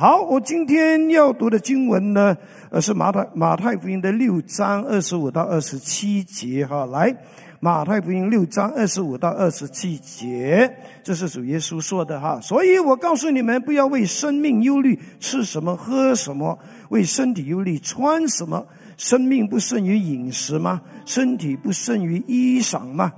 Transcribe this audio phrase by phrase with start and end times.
[0.00, 2.36] 好，我今天要读的经文呢，
[2.70, 6.86] 呃，是马太马太福音的六章二十五到二十七节哈。
[6.86, 7.12] 来，
[7.58, 10.72] 马太福音六章二十五到二十七节，
[11.02, 12.38] 这是主耶稣说的哈。
[12.40, 16.56] 所以我告诉你们，不要为生命忧虑，吃什么喝什么；
[16.90, 18.64] 为身体忧虑，穿什么。
[18.96, 20.80] 生命不胜于饮食吗？
[21.06, 23.12] 身体不胜于衣裳吗？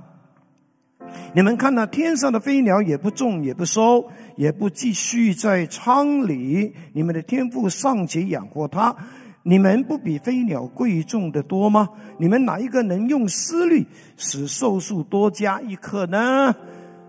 [1.33, 4.05] 你们看那天上的飞鸟，也不种，也不收，
[4.35, 6.73] 也不继续在仓里。
[6.93, 8.93] 你们的天赋尚且养活它，
[9.43, 11.87] 你们不比飞鸟贵重的多吗？
[12.17, 13.85] 你们哪一个能用思虑
[14.17, 16.53] 使寿数多加一刻呢？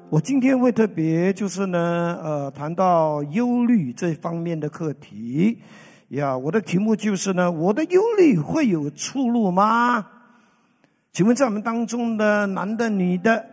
[0.08, 5.58] 我今天会特别就是呢，呃，谈到忧虑这方面的课题
[6.10, 6.36] 呀。
[6.36, 10.06] 我的题目就是呢，我的忧虑会有出路吗？
[11.12, 13.46] 请问在我们当中的男的、女的？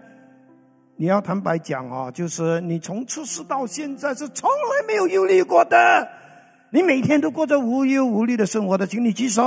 [1.01, 6.05] 你要坦白讲啊，就是你从出世到现在是从来没有忧虑过的，
[6.71, 9.41] 你每天都过着无忧无虑的生活的，请你举手。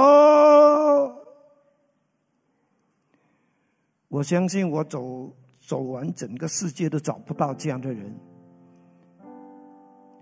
[4.08, 5.30] 我相信我走
[5.60, 8.18] 走完整个世界都找不到这样的人。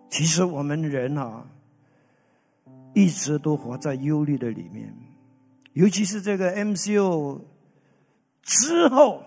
[0.09, 1.47] 其实我们人啊，
[2.93, 4.93] 一直都活在忧虑的里面，
[5.75, 7.41] 尤其是这个 MCO
[8.43, 9.23] 之后。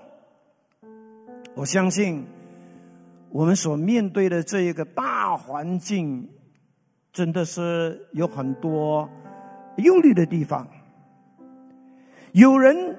[1.55, 2.25] 我相信，
[3.29, 6.27] 我们所面对的这一个大环境，
[7.11, 9.07] 真的是有很多
[9.77, 10.67] 忧虑的地方。
[12.31, 12.97] 有人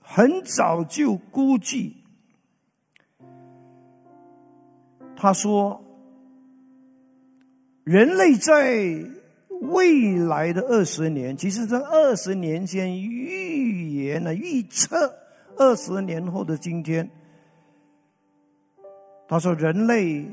[0.00, 2.02] 很早就估计，
[5.16, 5.80] 他说，
[7.84, 9.08] 人类在
[9.60, 15.19] 未来的二十年，其实，这二十年间预言了预测。
[15.60, 17.06] 二十年后的今天，
[19.28, 20.24] 他说：“人类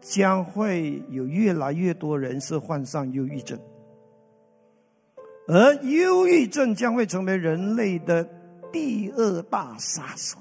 [0.00, 3.58] 将会有越来越多人是患上忧郁症，
[5.48, 8.22] 而忧郁症将会成为人类的
[8.70, 10.38] 第二大杀手。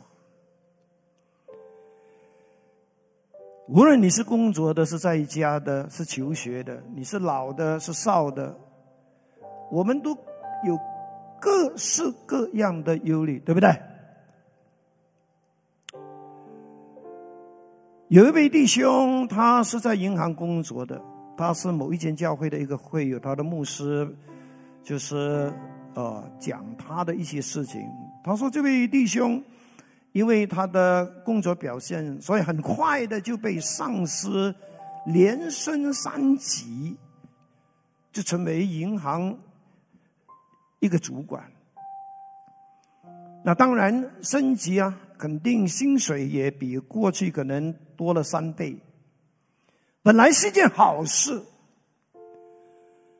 [3.67, 8.55] 无论你是工作的，是在家的，是求学的，你是老的，是少的，
[9.71, 10.11] 我们都
[10.63, 10.77] 有
[11.39, 13.67] 各式各样的忧虑，对不对？”
[18.11, 21.01] 有一位弟兄，他是在银行工作的，
[21.38, 24.05] 他是某一间教会的一个会友，他的牧师
[24.83, 25.49] 就是
[25.95, 27.81] 呃讲他的一些事情。
[28.22, 29.41] 他说这位弟兄
[30.11, 34.53] 因为他的工作表现，所以很快的就被上司
[35.05, 36.97] 连升三级，
[38.11, 39.33] 就成为银行
[40.81, 41.49] 一个主管。
[43.41, 47.73] 那当然升级啊，肯定薪水也比过去可能。
[48.01, 48.75] 多了三倍，
[50.01, 51.39] 本来是件好事。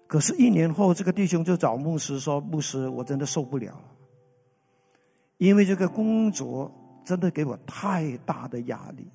[0.08, 3.84] 可是，一年后，这个弟兄就找牧师说：“牧师，我真的受不了了，
[5.38, 6.72] 因为这个工作
[7.06, 9.08] 真的给我太大的压力。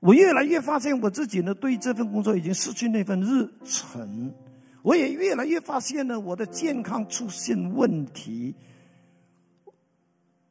[0.00, 4.34] 我越来越发现我自己呢，对这份工作已经失去那份热忱。
[4.82, 8.56] 我也越来越发现呢，我的健康出现问题。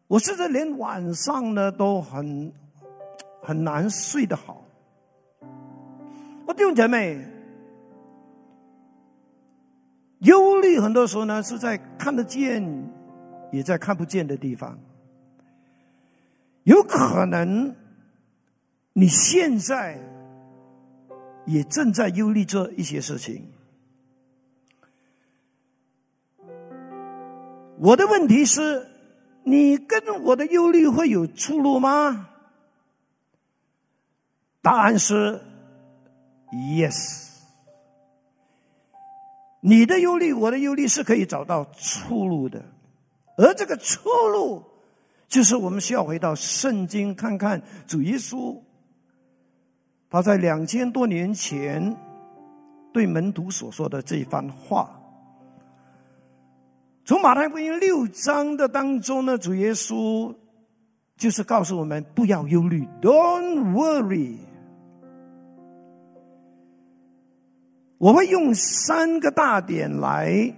[0.08, 2.53] 我甚至连晚上呢都很。”
[3.50, 4.64] 很难睡得好。
[6.46, 7.20] 我弟兄姐妹，
[10.20, 12.64] 忧虑很多时候呢是在看得见，
[13.52, 14.78] 也在看不见的地方。
[16.62, 17.76] 有可能
[18.94, 19.98] 你现在
[21.48, 23.50] 也正在忧虑这一些事情。
[27.80, 28.86] 我的问题是，
[29.44, 32.30] 你跟我的忧虑会有出路吗？
[34.62, 35.42] 答案是
[36.52, 37.28] yes。
[39.62, 42.64] 你的忧虑，我的忧虑是可以找到出路的，
[43.38, 44.64] 而这个出路，
[45.28, 48.58] 就是我们需要回到圣经看看主耶稣，
[50.09, 51.96] 他在两千多年前
[52.94, 54.89] 对门徒所说的这一番话。
[57.04, 60.33] 从马太福音六章的当中呢，主耶稣
[61.18, 64.38] 就是告诉我们不要忧虑，Don't worry。
[68.00, 70.54] 我会用三个大点来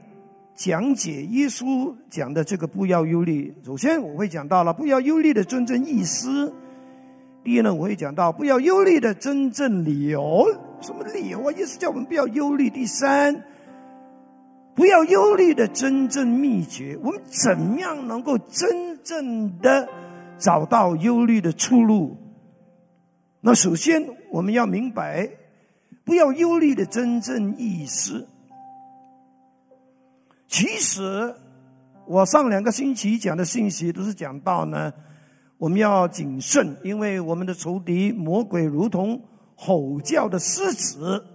[0.54, 3.52] 讲解耶稣讲的这个“不要忧虑”。
[3.66, 6.54] 首先，我会讲到了“不要忧虑”的真正意思。
[7.44, 10.46] 第一呢，我会讲到“不要忧虑”的真正理由。
[10.82, 11.52] 什么理由啊？
[11.52, 12.70] 意思叫我们不要忧虑。
[12.70, 13.44] 第三，
[14.76, 16.96] 不要忧虑的真正秘诀。
[17.02, 19.90] 我们怎样能够真正的
[20.38, 22.16] 找到忧虑的出路？
[23.40, 25.28] 那首先，我们要明白。
[26.04, 28.28] 不要忧虑的真正意思。
[30.48, 31.34] 其实，
[32.06, 34.92] 我上两个星期讲的信息都是讲到呢，
[35.58, 39.22] 我们要谨慎，因为我们的仇敌魔鬼如同
[39.56, 41.26] 吼叫的狮子，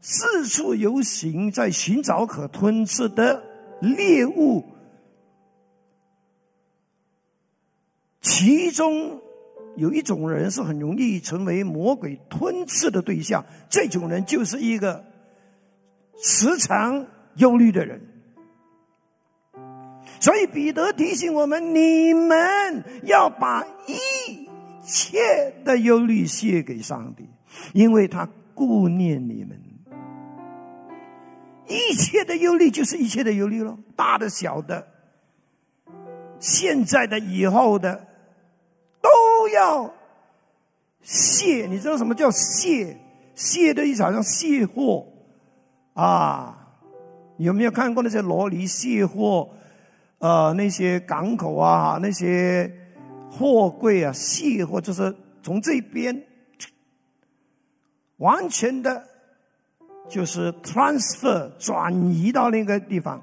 [0.00, 3.42] 四处游行，在寻找可吞吃的
[3.80, 4.64] 猎物。
[8.20, 9.20] 其中
[9.76, 15.04] 有一种人是很容易成为魔鬼吞噬的对象，这种人就是一个
[16.22, 17.06] 时常
[17.36, 18.00] 忧虑的人。
[20.20, 24.48] 所以彼得提醒我们：你们要把一
[24.84, 27.26] 切的忧虑卸给上帝，
[27.72, 29.58] 因为他顾念你们。
[31.68, 34.88] 一切的忧虑就是一切的忧虑了，大的、小的，
[36.40, 38.08] 现在的、以后的。
[39.52, 39.92] 要
[41.02, 42.96] 卸，你知道什么叫卸？
[43.34, 45.06] 卸的意思好像卸货
[45.94, 46.56] 啊！
[47.38, 49.48] 有没有看过那些罗尼卸货？
[50.18, 52.70] 呃，那些港口啊，那些
[53.30, 56.22] 货柜啊，卸货就是从这边
[58.18, 59.04] 完全的，
[60.06, 63.22] 就是 transfer 转移到那个地方。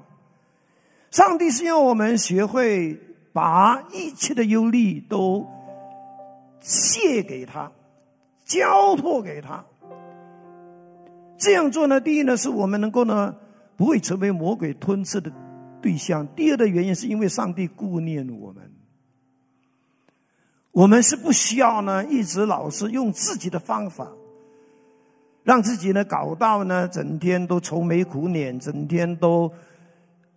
[1.12, 2.98] 上帝是要我们学会
[3.32, 5.46] 把一切的忧虑都。
[6.60, 7.70] 卸给他，
[8.44, 9.64] 交托给他。
[11.38, 13.34] 这样做呢，第一呢，是我们能够呢，
[13.76, 15.30] 不会成为魔鬼吞噬的
[15.80, 18.70] 对象；第二的原因，是因为上帝顾念我们。
[20.72, 24.08] 我们是不需要呢，一直老是用自己的方法，
[25.44, 29.52] 让自己呢搞到呢，整天都愁眉苦脸，整天都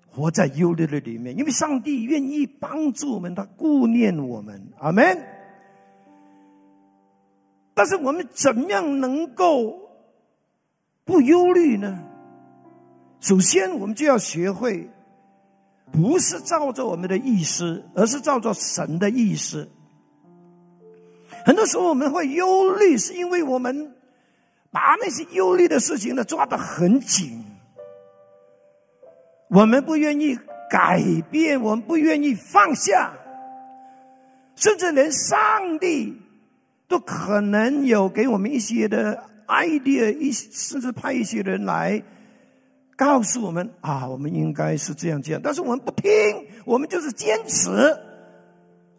[0.07, 1.35] 活在忧虑的里面。
[1.37, 4.61] 因为上帝愿意帮助我们，他顾念我们。
[4.77, 5.17] 阿门。
[7.73, 9.89] 但是我们怎么样能够
[11.05, 12.03] 不忧虑呢？
[13.19, 14.89] 首先，我们就要学会，
[15.91, 19.69] 不是照着我们的意思，而是照着神的意思。
[21.45, 23.95] 很多时候我们会忧虑，是因为我们
[24.71, 27.43] 把那些忧虑的事情呢抓得很紧，
[29.49, 30.37] 我们不愿意
[30.69, 31.01] 改
[31.31, 33.13] 变，我们不愿意放下，
[34.55, 36.21] 甚至连上帝。
[36.91, 42.03] 都可能有给我们一些的 idea，一甚至派一些人来
[42.97, 46.11] 告诉我们啊，我们应该是这样这样，但是我们不听，
[46.65, 47.69] 我们就是坚持，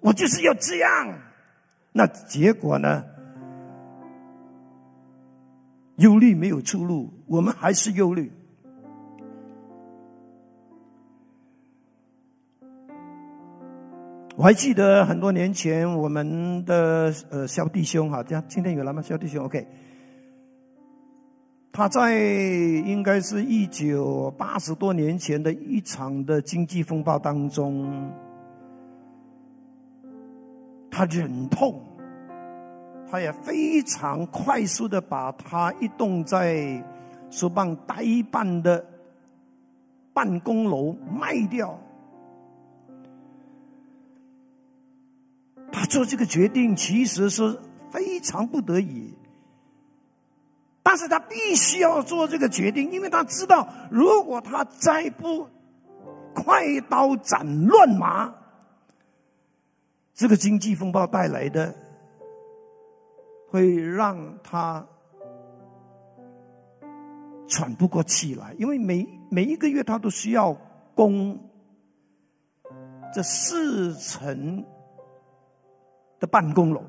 [0.00, 1.18] 我就是要这样。
[1.92, 3.04] 那结果呢？
[5.98, 8.32] 忧虑没有出路，我们还是忧虑。
[14.42, 19.00] 我还记得很多年前，我们的呃小弟兄哈，这样今天有来吗？
[19.00, 19.64] 小弟兄，OK。
[21.72, 28.10] 他在应该是一九八十多年前的一场的经济风暴当中，
[30.90, 31.80] 他忍痛，
[33.08, 36.84] 他也非常快速的把他一栋在
[37.30, 38.84] 苏邦呆办的
[40.12, 41.78] 办公楼卖掉。
[45.72, 47.58] 他做这个决定其实是
[47.90, 49.12] 非常不得已，
[50.82, 55.48] 但是他必须要做这个决定，因为他知道，如果他再不
[56.34, 58.32] 快刀斩乱麻，
[60.14, 61.74] 这个经济风暴带来的
[63.48, 64.86] 会让他
[67.48, 70.52] 喘不过气来，因为每每一个月他都需要
[70.94, 71.38] 供
[73.12, 74.64] 这四层。
[76.22, 76.80] 的办公楼，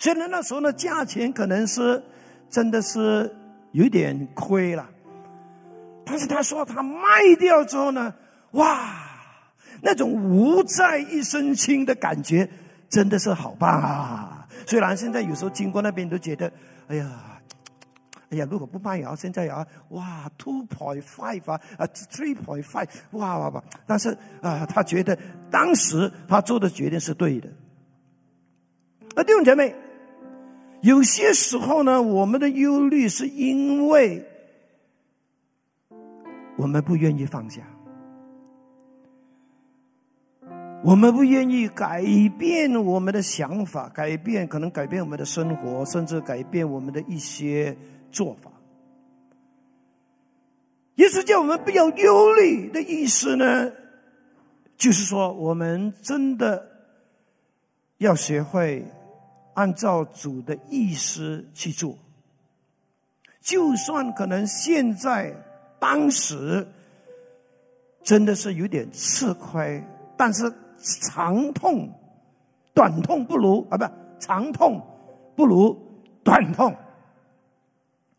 [0.00, 2.02] 虽然那时候呢，价钱可能是
[2.50, 3.32] 真的是
[3.70, 4.84] 有点亏了，
[6.04, 7.00] 但是他说他卖
[7.38, 8.12] 掉之后呢，
[8.50, 8.92] 哇，
[9.80, 12.50] 那种无债一身轻的感觉
[12.88, 14.48] 真的是好棒啊！
[14.66, 16.52] 虽然现在有时候经过那边都觉得，
[16.88, 17.40] 哎呀，
[18.30, 23.62] 哎呀，如果不卖啊，现在啊，哇，two point five 啊，啊，three point five，哇哇哇！
[23.86, 24.10] 但是
[24.42, 25.16] 啊，他觉得
[25.52, 27.48] 当时他做的决定是对的。
[29.16, 29.74] 那弟兄姐妹，
[30.82, 34.22] 有些时候呢，我们的忧虑是因为
[36.56, 37.62] 我们不愿意放下，
[40.84, 42.04] 我们不愿意改
[42.38, 47.74] 变我们的想法，改变可能改变我们的生活，甚至改变我们的一些
[48.12, 48.52] 做法。
[50.96, 53.72] 耶稣叫我们不要忧虑的意思呢，
[54.76, 56.68] 就是说我们真的
[57.96, 58.84] 要学会。
[59.56, 61.96] 按照主的意思去做，
[63.40, 65.34] 就算可能现在
[65.80, 66.68] 当时
[68.02, 69.82] 真的是有点吃亏，
[70.16, 70.52] 但是
[71.00, 71.90] 长痛
[72.74, 73.84] 短痛不如啊，不
[74.20, 74.80] 长痛
[75.34, 75.74] 不如
[76.22, 76.76] 短痛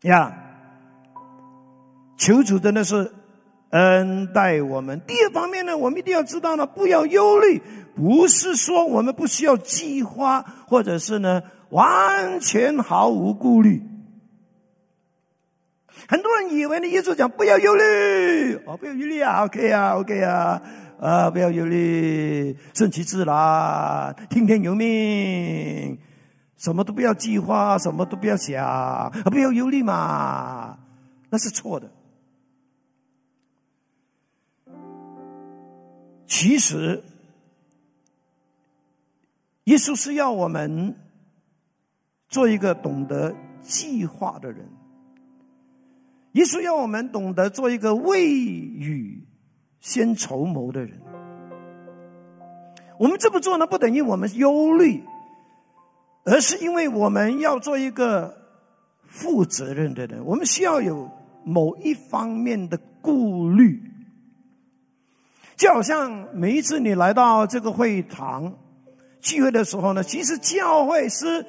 [0.02, 0.44] 呀。
[2.16, 3.12] 求主真的是
[3.70, 5.00] 恩待我们。
[5.06, 7.62] 第二方面呢，我们一定要知道呢，不要忧虑，
[7.98, 13.82] 不是说我们不需要计划，或者是呢完全毫无顾虑。
[16.06, 20.62] 很多人以为呢，耶稣讲不要忧虑，哦，不要忧虑啊，OK 啊，OK 啊，
[21.00, 25.98] 啊，不要忧虑，顺其自然，听天由命，
[26.56, 30.78] 什么都不要计划，什么都不要想，不要忧虑嘛，
[31.30, 31.90] 那是错的。
[36.28, 37.02] 其实，
[39.68, 40.96] 耶稣是要我们
[42.26, 44.66] 做一个懂得计划的人。
[46.32, 49.26] 耶稣要我们懂得做一个未雨
[49.78, 50.98] 先筹谋的人。
[52.98, 55.04] 我们这么做呢，不等于我们忧虑，
[56.24, 58.34] 而是因为我们要做一个
[59.04, 60.24] 负责任的人。
[60.24, 61.10] 我们需要有
[61.44, 63.82] 某一方面的顾虑，
[65.56, 68.56] 就好像每一次你来到这个会堂
[69.28, 71.44] 聚会的时候呢，其实教会是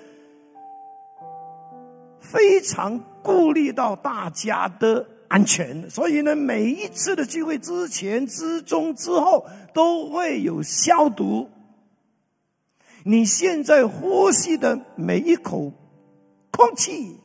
[2.20, 3.00] 非常。
[3.22, 11.50] 顾虑到大家的安全，所以呢，每一次的聚会之前、之中、之后都会有消毒。
[13.04, 15.72] 你现在呼吸的每一口
[16.50, 17.18] 空气，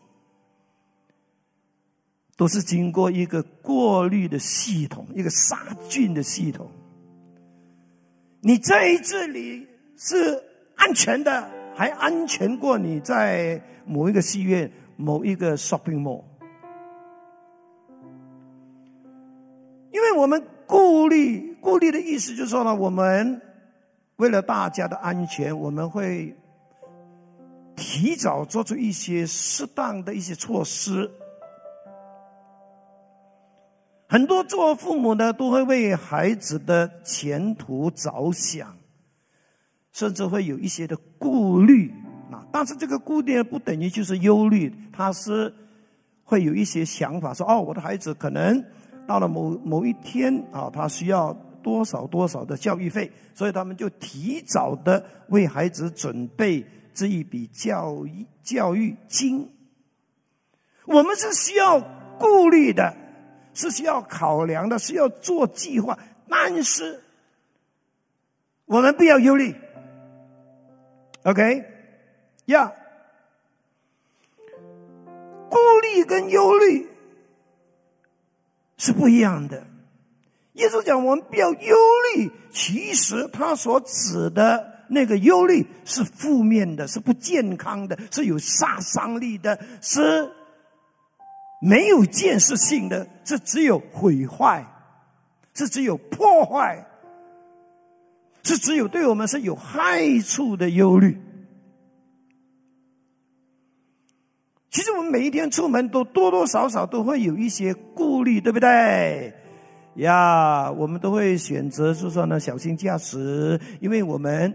[2.37, 6.69] 都是经过一个过滤的系统，一个杀菌的系统。
[8.41, 9.69] 你在这里
[10.07, 10.43] 是
[10.77, 14.71] 安全的，还安全过你在某一个戏院。
[14.97, 16.23] 某一个 shopping mall，
[19.91, 23.43] 因为我们顾虑，顾虑的意思就是说呢，我们
[24.15, 26.33] 为了大家的安全，我们会
[27.75, 31.11] 提早做出一些适当的一些措施。
[34.09, 38.77] 很多做父母的都会为孩子的前途着想，
[39.95, 41.91] 甚至会有一些的顾虑。
[42.31, 45.53] 啊但是这个顾虑不等于就是忧虑，他是
[46.25, 48.63] 会有一些想法，说哦，我的孩子可能
[49.07, 51.33] 到了某某一天啊，他需要
[51.63, 59.49] 多少多少的教育费，所以他们就提早的为孩子准备这一笔教育教育金。
[60.87, 61.81] 我们是需要
[62.19, 62.95] 顾虑的，
[63.53, 65.99] 是需要考量的，是要做计划，
[66.29, 67.01] 但是
[68.67, 69.55] 我们不要忧虑
[71.25, 71.65] ，OK。
[72.47, 72.73] 呀，
[75.49, 76.87] 孤立跟忧虑
[78.77, 79.67] 是不一样的。
[80.53, 81.77] 耶稣讲我们不要忧
[82.15, 90.31] 虑，其实他所指的那个忧虑是负面的，是不健康的，是有杀伤力的，是
[91.61, 94.65] 没有建设性的，是只有毁坏，
[95.55, 96.87] 是只有破坏，
[98.45, 101.19] 是只有对我们是有害处的忧虑。
[104.71, 109.33] 其实我们每一天出门都多多少少都会有一些顾虑，对不对？
[109.97, 114.53] 呀，我们都会选择就说呢小心驾驶，因为我们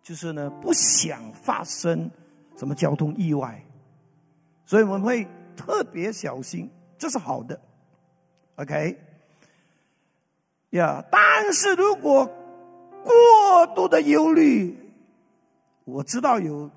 [0.00, 2.08] 就是呢不想发生
[2.56, 3.60] 什么交通意外，
[4.64, 5.26] 所以我们会
[5.56, 7.60] 特别小心，这是好的。
[8.54, 8.96] OK，
[10.78, 12.24] 呀，但是如果
[13.02, 14.76] 过度的忧虑，
[15.84, 16.70] 我知道有。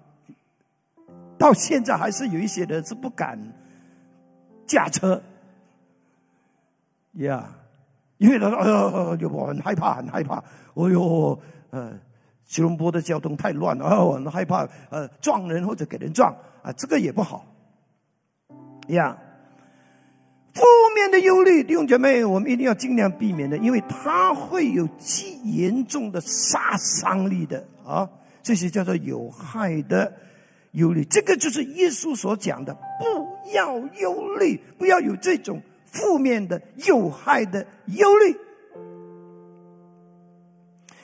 [1.40, 3.38] 到现在还是有一些人是不敢
[4.66, 5.22] 驾车，
[7.14, 7.48] 呀，
[8.18, 8.58] 因为他说
[9.14, 10.38] ：“哎呦，我很害怕，很害怕。
[10.38, 11.40] 哎呦，
[11.70, 11.94] 呃，
[12.48, 17.46] 吉隆坡的交通太乱了，我很害怕，呃，撞人或者给人撞啊，这个也不好。”
[18.90, 19.16] 呀，
[20.58, 20.64] 负
[20.96, 28.10] 面的忧虑，弟兄姐妹，我们一定要尽量避免的，因为它会有极严重的杀伤力的啊，
[28.42, 30.12] 这些叫做有害的。
[30.74, 38.36] 忧虑，这个就是耶稣所讲的，不要忧虑，不要有这种负面的、有害的忧虑。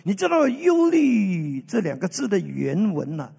[0.04, 3.32] 你知道“忧虑”这两个字的原文呢？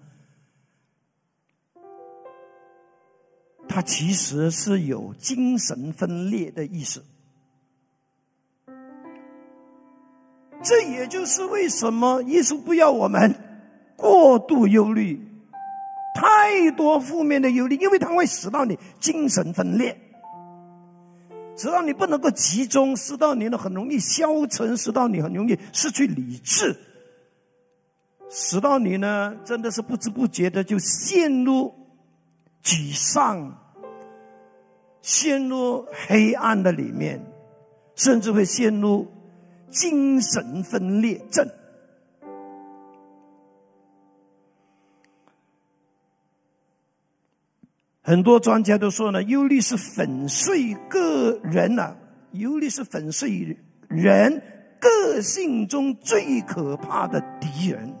[3.75, 7.03] 它其实是有精神分裂的意思。
[10.63, 13.35] 这也就是为什么耶稣不要我们
[13.97, 15.19] 过度忧虑。
[16.15, 19.99] 太多负面的忧虑，因为它会使到你精神分裂，
[21.57, 26.73] 使到你不能够集中，使到你呢很容易消沉，使到你很容易失去理智，
[28.29, 31.73] 使到你呢真的是不知不觉的就陷入
[32.63, 33.64] 沮丧，
[35.05, 37.23] 陷入黑暗的里面，
[37.93, 39.07] 甚至会陷入
[39.69, 41.47] 精神分裂症。
[48.01, 51.95] 很多专家都说呢，忧虑是粉碎个人呐，
[52.31, 53.55] 忧虑是粉碎
[53.87, 54.41] 人
[54.79, 57.93] 个性中最可怕的敌人。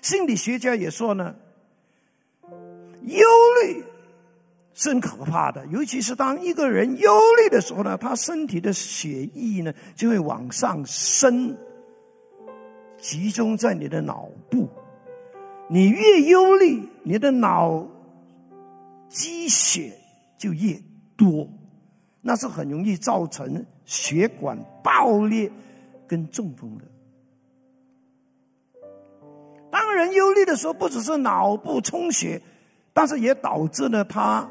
[0.00, 1.34] 心理学家也说呢，
[3.02, 3.26] 忧
[3.62, 3.84] 虑
[4.80, 11.54] 真可怕的，尤其是当一个人忧虑的时候呢，他身体的血液呢就会往上升，
[12.96, 14.66] 集中在你的脑部。
[15.68, 17.86] 你越忧虑，你的脑
[19.10, 19.92] 积血
[20.38, 20.80] 就越
[21.14, 21.46] 多，
[22.22, 25.52] 那是很容易造成血管爆裂
[26.08, 26.84] 跟中风的。
[29.70, 32.40] 当人忧虑的时候，不只是脑部充血，
[32.94, 34.48] 但是也导致了，他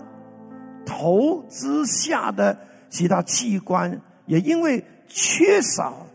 [0.86, 2.58] 头之下的
[2.90, 6.08] 其他器官也因为缺少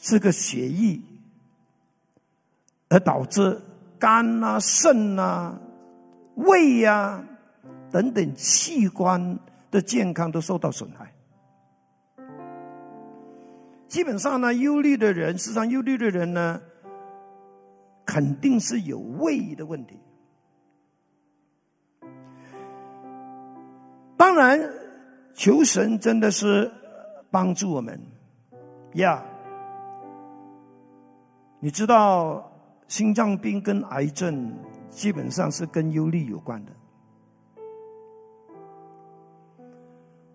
[0.00, 1.00] 这个血液，
[2.88, 3.60] 而导致。
[4.00, 5.58] 肝啊、肾啊、
[6.36, 7.20] 胃呀
[7.90, 9.36] 等等器官
[9.72, 11.12] 的健康都受到损害。
[13.88, 16.60] 基本上呢，忧虑的人，实际上忧虑的人呢，
[18.06, 19.98] 肯定是有胃的问题。
[24.18, 24.60] 当然，
[25.32, 26.70] 求神真的是
[27.30, 27.98] 帮助我们
[28.94, 29.24] 呀。
[31.60, 32.44] 你知道？
[32.88, 34.50] 心脏病跟癌症
[34.88, 36.72] 基本上是跟忧虑有关的。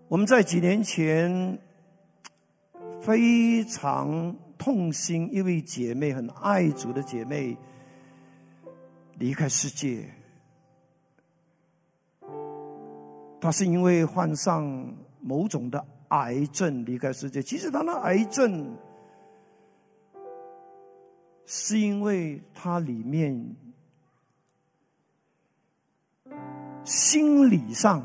[0.08, 1.58] 我们在几年前
[3.02, 7.58] 非常痛心，一位姐妹很爱主的姐妹
[9.18, 10.08] 离开世界。
[13.44, 14.64] 他是因为患上
[15.20, 17.44] 某种的癌症离开世界。
[17.44, 18.74] 其实他的癌症。
[21.46, 23.54] 是因为他里面
[26.86, 28.02] 心理上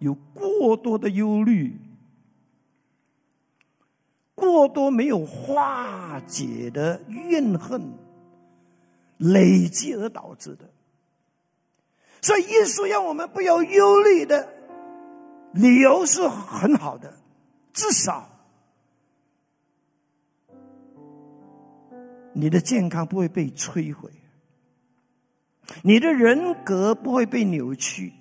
[0.00, 1.80] 有过多的忧虑，
[4.34, 7.90] 过多没有化解的怨恨
[9.16, 10.68] 累积而导致的。
[12.20, 14.46] 所以，耶稣让我们不要忧虑的
[15.52, 17.12] 理由是很好的，
[17.72, 18.28] 至少。
[22.34, 24.08] 你的健康不会被摧毁，
[25.82, 28.12] 你的人格不会被扭曲，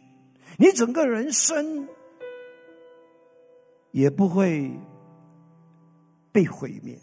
[0.58, 1.88] 你整个人生
[3.92, 4.72] 也不会
[6.32, 6.98] 被毁灭。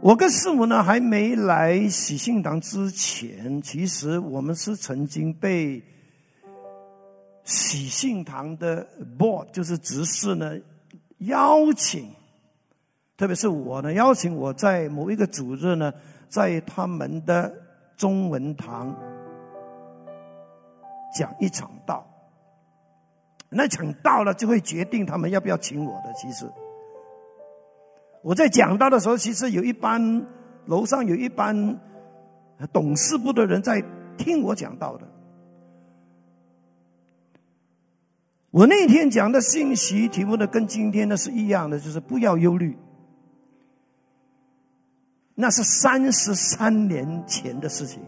[0.00, 5.82] 我跟师母呢还没来喜信堂之前，其实我们是曾经被
[7.44, 8.86] 喜信堂的
[9.18, 10.56] board，就是执事呢
[11.18, 12.10] 邀请。
[13.16, 15.92] 特别是我呢，邀请我在某一个主日呢，
[16.28, 17.54] 在他们的
[17.96, 18.92] 中文堂
[21.16, 22.04] 讲一场道。
[23.50, 26.12] 那场道了，就会决定他们要不要请我的。
[26.14, 26.44] 其实
[28.20, 30.26] 我在讲道的时候，其实有一班
[30.66, 31.78] 楼上有一班
[32.72, 33.80] 董事部的人在
[34.18, 35.06] 听我讲道的。
[38.54, 42.78] 我那天讲的信息题目呢，跟今天的是一样的，就是不要忧虑。
[45.34, 48.00] 那是三十三年前的事情。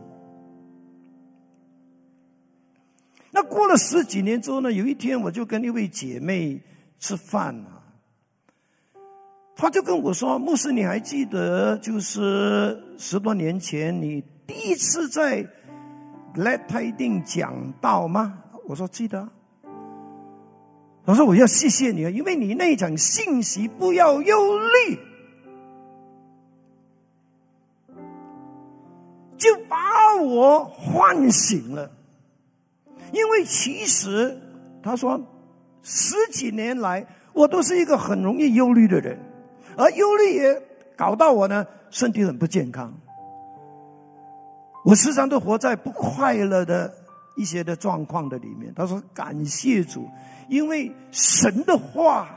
[3.32, 4.70] 那过了十几年之后呢？
[4.70, 6.62] 有一天，我就跟一位姐妹
[7.00, 7.82] 吃饭啊，
[9.56, 15.44] 她就跟我说：“牧师，你还记得就是十多年前你第一次在
[16.36, 19.28] 来泰定讲道吗？”我说：“记得。”
[21.06, 24.98] 我说：“我要谢谢你啊，因为你那场信息不要忧虑。”
[29.38, 31.90] 就把我唤醒了，
[33.12, 34.36] 因为其实
[34.82, 35.20] 他说
[35.82, 39.16] 十几年来我都是一个很容易忧虑的人，
[39.76, 40.62] 而忧虑也
[40.96, 42.92] 搞到我呢身体很不健康，
[44.84, 46.92] 我时常都活在不快乐的
[47.36, 48.72] 一些的状况的里面。
[48.74, 50.08] 他说感谢主，
[50.48, 52.28] 因为神的话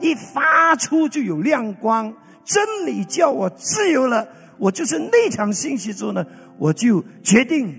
[0.00, 2.14] 一发出就有亮光。
[2.44, 4.28] 真理叫我自由了，
[4.58, 6.26] 我就是那场信息之后呢，
[6.58, 7.74] 我就决定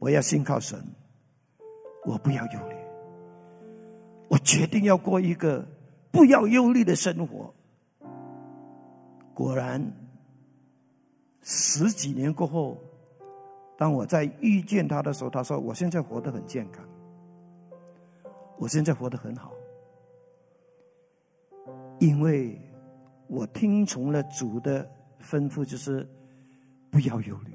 [0.00, 0.76] 我要信靠神，
[2.04, 2.74] 我不要忧虑，
[4.26, 5.64] 我决定要过一个
[6.10, 7.54] 不要忧虑的生活。
[9.32, 9.80] 果然，
[11.42, 12.76] 十几年过后，
[13.80, 16.84] 当我在遇见他的时候，他说：“我现在活得很健康，
[18.58, 19.52] 我现在活得很好，
[21.98, 22.60] 因为。”
[23.32, 24.84] 我听从了主的
[25.22, 26.04] 吩咐，就是
[26.90, 27.52] 不要忧虑，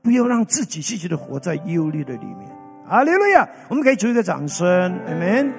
[0.00, 2.48] 不要让自己继续的活在忧虑的里面。
[2.86, 3.48] 啊，利路亚！
[3.68, 4.68] 我们可以做一个掌声
[5.08, 5.52] ，Amen。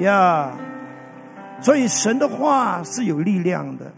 [0.00, 0.58] 呀，
[1.60, 3.92] 所以神的话是有力量的。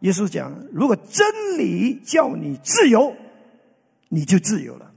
[0.00, 1.26] 耶稣讲：如果真
[1.58, 3.14] 理叫你自由，
[4.08, 4.90] 你就自由了。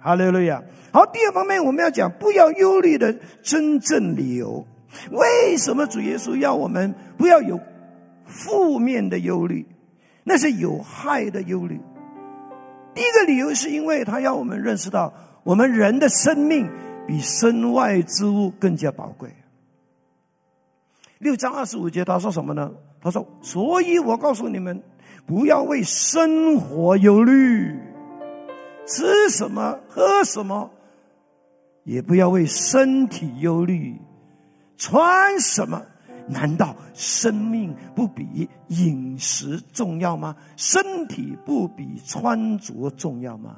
[0.00, 0.62] 哈利路亚！
[0.92, 4.66] 好，第二方面我们要讲不要忧虑的真正理由。
[5.10, 7.58] 为什么主耶稣要我们不要有
[8.26, 9.66] 负面的忧虑？
[10.24, 11.80] 那是有害的忧虑。
[12.94, 15.12] 第一个理由是因为他要我们认识到，
[15.44, 16.68] 我们人的生命
[17.06, 19.30] 比身外之物更加宝贵。
[21.18, 22.70] 六章二十五节他说什么呢？
[23.02, 24.80] 他说：“所以我告诉你们，
[25.26, 27.76] 不要为生活忧虑。”
[28.86, 30.70] 吃什么，喝什么，
[31.84, 33.96] 也不要为身体忧虑；
[34.76, 35.82] 穿什么，
[36.28, 40.36] 难道生命不比饮食重要吗？
[40.56, 43.56] 身体不比穿着重要吗？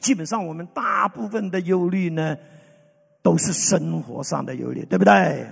[0.00, 2.36] 基本上，我们大部分的忧虑呢，
[3.22, 5.46] 都是生活上的忧虑，对不对？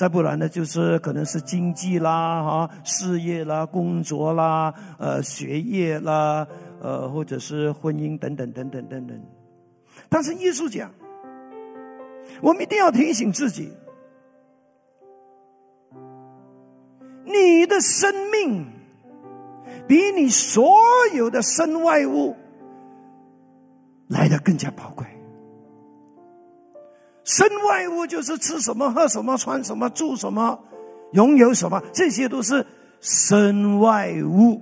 [0.00, 6.48] 再不然呢，就是可能是经济啦、哈事业啦、工作啦、呃学业啦、
[6.80, 9.22] 呃或者是婚姻等等等等等等。
[10.08, 10.90] 但是耶稣讲，
[12.40, 13.70] 我们一定要提醒自己，
[17.26, 18.66] 你的生命
[19.86, 20.78] 比你所
[21.14, 22.34] 有的身外物
[24.08, 25.06] 来的更加宝贵。
[27.30, 30.58] 身外物就是吃什么、喝什么、穿什么、住什么、
[31.12, 32.66] 拥有什么，这些都是
[33.00, 34.60] 身外物。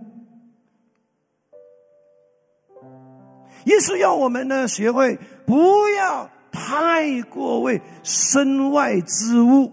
[3.64, 9.72] 耶稣要我们呢，学会不要太过为身外之物，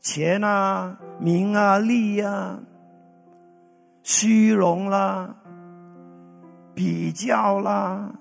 [0.00, 2.60] 钱啊、名啊、利啊、
[4.04, 5.34] 虚荣啦、
[6.76, 8.12] 比较啦，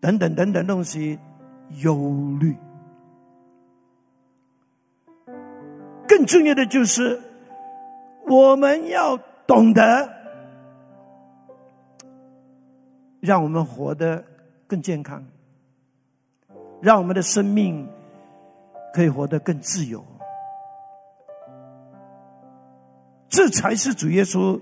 [0.00, 1.18] 等等等等东西。
[1.80, 2.56] 忧虑，
[6.06, 7.20] 更重要的就是，
[8.26, 10.08] 我们要懂得，
[13.20, 14.24] 让我们活得
[14.66, 15.24] 更健康，
[16.80, 17.88] 让我们的生命
[18.92, 20.04] 可以活得更自由，
[23.28, 24.60] 这才是主耶稣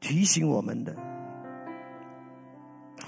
[0.00, 0.94] 提醒我们的。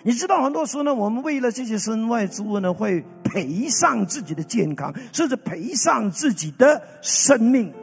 [0.06, 7.74] 你知道，很多时候呢，我们为了这些身外之物呢，会赔上自己的健康，甚至赔上自己的生命。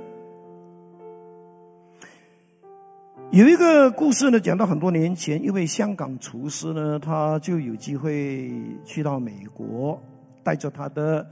[3.31, 8.49] 有一个故事呢，讲到很多年前，一位香港厨师呢，他就有机会
[8.85, 10.01] 去到美国，
[10.43, 11.27] 带着他的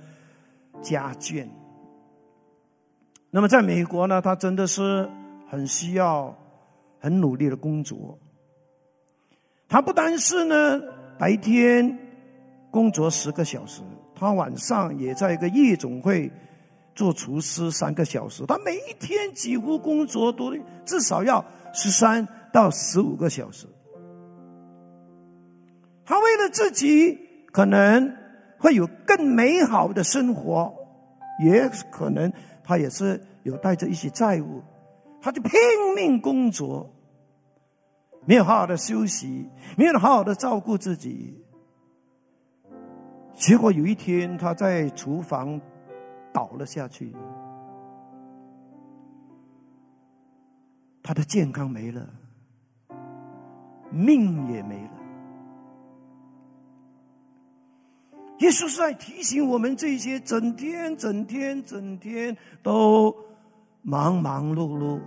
[0.82, 1.47] 家眷。
[3.30, 5.10] 那么在美国呢，他真的是
[5.47, 6.38] 很需要、
[6.99, 8.19] 很努力的工作。
[9.71, 10.81] 他不单是呢
[11.17, 11.97] 白天
[12.69, 13.81] 工作十个小时，
[14.13, 16.29] 他晚上也在一个夜总会
[16.93, 18.45] 做厨师三个小时。
[18.45, 20.53] 他每一天几乎工作都
[20.86, 23.65] 至少要十三到十五个小时。
[26.03, 27.17] 他为了自己
[27.53, 28.13] 可能
[28.57, 30.73] 会有更美好的生活，
[31.45, 32.29] 也可能
[32.62, 34.62] 他也是有带着一些债务，
[35.21, 35.53] 他就拼
[35.95, 36.89] 命工作。
[38.25, 41.34] 没有好好的休息，没有好好的照顾自己，
[43.34, 45.60] 结果有一天他在厨房
[46.31, 47.15] 倒了下去，
[51.01, 52.07] 他的健康没了，
[53.89, 54.91] 命也没了。
[58.38, 63.15] 耶稣是在提醒我们这些整天、整天、整天都
[63.81, 64.99] 忙忙碌碌。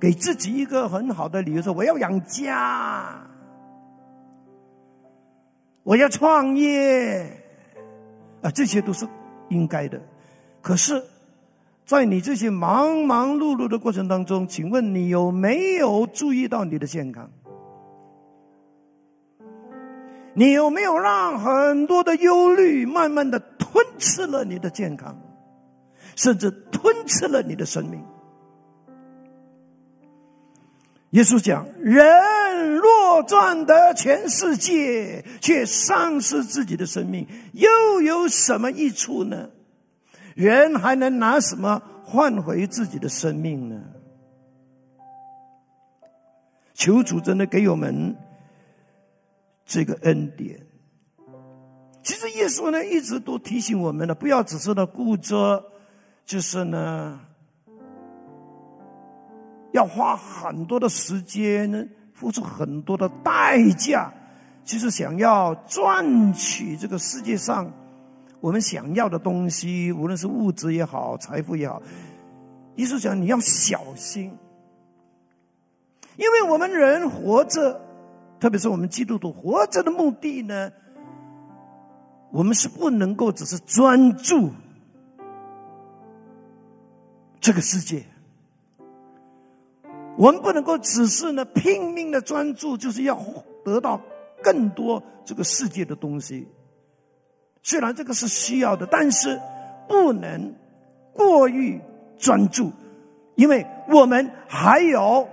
[0.00, 3.20] 给自己一个很好的理由，说我要养家，
[5.82, 7.30] 我要创业，
[8.40, 9.06] 啊，这些都是
[9.50, 10.00] 应该的。
[10.62, 11.02] 可是，
[11.84, 17.30] 在你这些忙忙碌碌的过程当中，请问你有没有注意到你的健康？
[20.32, 25.14] 你有没有让很多的忧虑慢慢的吞吃了你的健康，
[26.16, 28.02] 甚至吞吃了你的生命？
[31.10, 39.50] 耶稣讲：“人若赚得全世界，却丧失自己的生命，又有什么益处呢？
[40.36, 43.82] 人还能拿什么换回自己的生命呢？”
[46.74, 48.16] 求主真的给我们
[49.66, 50.64] 这个恩典。
[52.04, 55.64] 其实耶稣呢，一直都提醒我们的，不要只是呢顾着，
[56.24, 57.20] 就是呢。
[59.72, 64.12] 要花很多的时间呢，付出很多的代价，
[64.64, 67.70] 就是想要赚取这个世界上
[68.40, 71.80] 我们想要的东西，无论是物质也好，财富也好。
[72.74, 74.36] 意思讲，你要小心，
[76.16, 77.80] 因为我们人活着，
[78.38, 80.70] 特别是我们基督徒活着的目的呢，
[82.30, 84.50] 我们是不能够只是专注
[87.40, 88.04] 这个世界。
[90.20, 93.18] 我们不能够只是呢拼命的专注，就是要
[93.64, 93.98] 得到
[94.42, 96.46] 更多这个世界的东西。
[97.62, 99.40] 虽然这个是需要的，但是
[99.88, 100.54] 不能
[101.14, 101.80] 过于
[102.18, 102.70] 专注，
[103.34, 105.26] 因为我们还有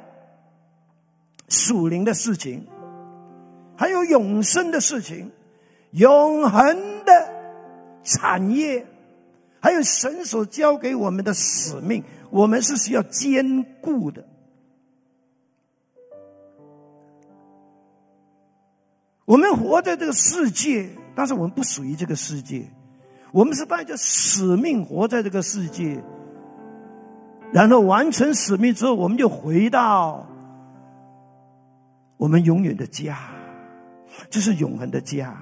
[1.50, 2.66] 属灵的事情，
[3.76, 5.30] 还有永生的事情，
[5.92, 7.12] 永恒的
[8.04, 8.86] 产业，
[9.60, 14.26] 还有神所交给我们的使命，我们是需要兼顾的。
[19.28, 22.66] 我们活在这个世界，但是我们不属于这个世界。
[23.34, 26.02] 我们是带着使命活在这个世界，
[27.52, 30.26] 然后完成使命之后，我们就回到
[32.16, 33.20] 我们永远的家，
[34.30, 35.38] 这是永恒的家。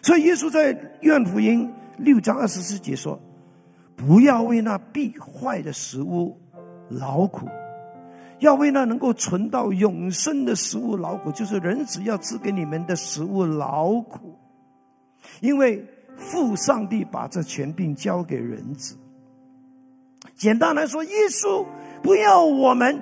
[0.00, 3.18] 所以耶稣在愿福音六章二十四节说
[3.96, 6.40] ：“不要为那必坏的食物
[6.88, 7.48] 劳苦。”
[8.42, 14.36] 要为那能够存到永生的食物劳苦，就是人只要赐给你们的食物劳苦，
[15.40, 18.96] 因为父上帝把这权柄交给人子。
[20.34, 21.64] 简单来说，耶稣
[22.02, 23.00] 不要我们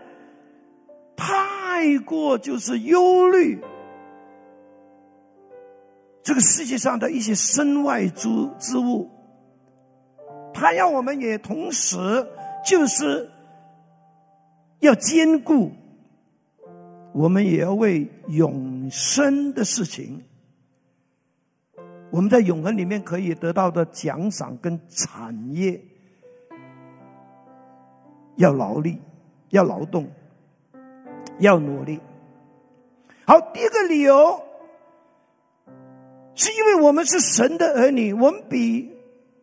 [1.16, 3.58] 太过就是忧虑
[6.22, 9.10] 这个世界上的一些身外之之物，
[10.52, 11.96] 他要我们也同时
[12.62, 13.30] 就是。
[14.80, 15.70] 要兼顾，
[17.12, 20.22] 我们也要为永生的事情，
[22.10, 25.80] 我们在永恒里面可以得到的奖赏跟产业，
[28.36, 28.98] 要劳力，
[29.50, 30.10] 要劳动，
[31.38, 32.00] 要努力。
[33.26, 34.42] 好，第一个理由，
[36.34, 38.90] 是因为我们是神的儿女，我们比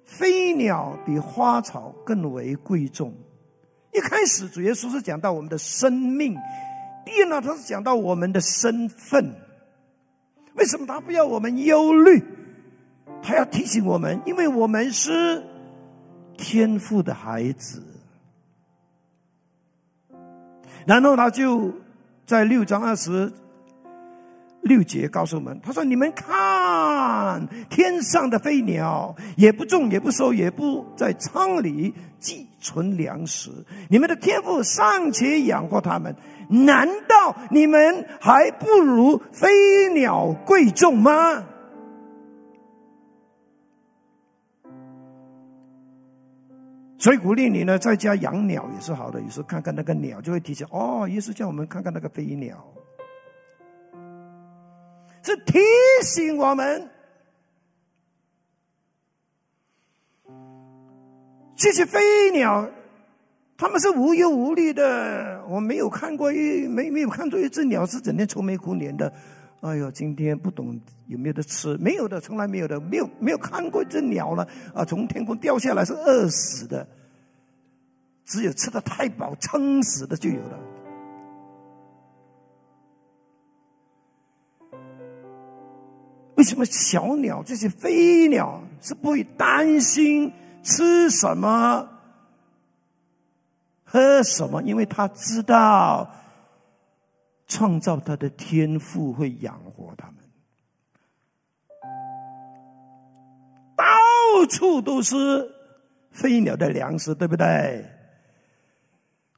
[0.04, 3.13] 飞鸟、比花草更为贵重。
[3.97, 6.36] 一开始主耶稣是讲到我们的生命，
[7.03, 9.33] 第二呢，他是讲到我们的身份。
[10.53, 12.23] 为什么他不要我们忧虑？
[13.23, 15.43] 他要提醒我们，因为我们是
[16.38, 17.81] 天赋的孩子。
[20.86, 21.73] 然后他就
[22.25, 23.33] 在六章二十。
[24.67, 33.49] 六节告诉我们，他说：“你们看天上的飞鸟，也不种，也不收，也不在仓里寄存粮食。
[33.89, 36.15] 你们的天赋尚且养活他们，
[36.49, 39.47] 难道你们还不如飞
[39.93, 41.43] 鸟贵重吗？”
[46.99, 49.21] 所以鼓励你呢，在家养鸟也是好的。
[49.21, 52.58] 有时候看看那个鸟，就会提醒哦，耶稣叫我们看看那个飞鸟。
[55.28, 55.60] 是提
[56.04, 56.90] 醒我们，
[61.54, 62.66] 这些飞鸟，
[63.58, 65.44] 他们是无忧无虑的。
[65.50, 69.12] 我没有看过一没没有看到一只鸟是整天愁眉苦脸的。
[69.60, 71.76] 哎呦，今天不懂有没有得吃？
[71.76, 74.86] 没有的，从来没有的，没有没有看过一只鸟了啊！
[74.86, 76.88] 从天空掉下来是饿死的，
[78.24, 80.58] 只有吃的太饱撑死的就有了。
[86.38, 90.32] 为什么小鸟这些飞鸟是不会担心
[90.63, 91.89] 吃什么、
[93.84, 94.62] 喝什么？
[94.62, 96.08] 因为他知道
[97.47, 100.15] 创造他的天赋会养活他们。
[103.76, 103.86] 到
[104.47, 105.52] 处都是
[106.12, 107.84] 飞鸟的粮食，对不对？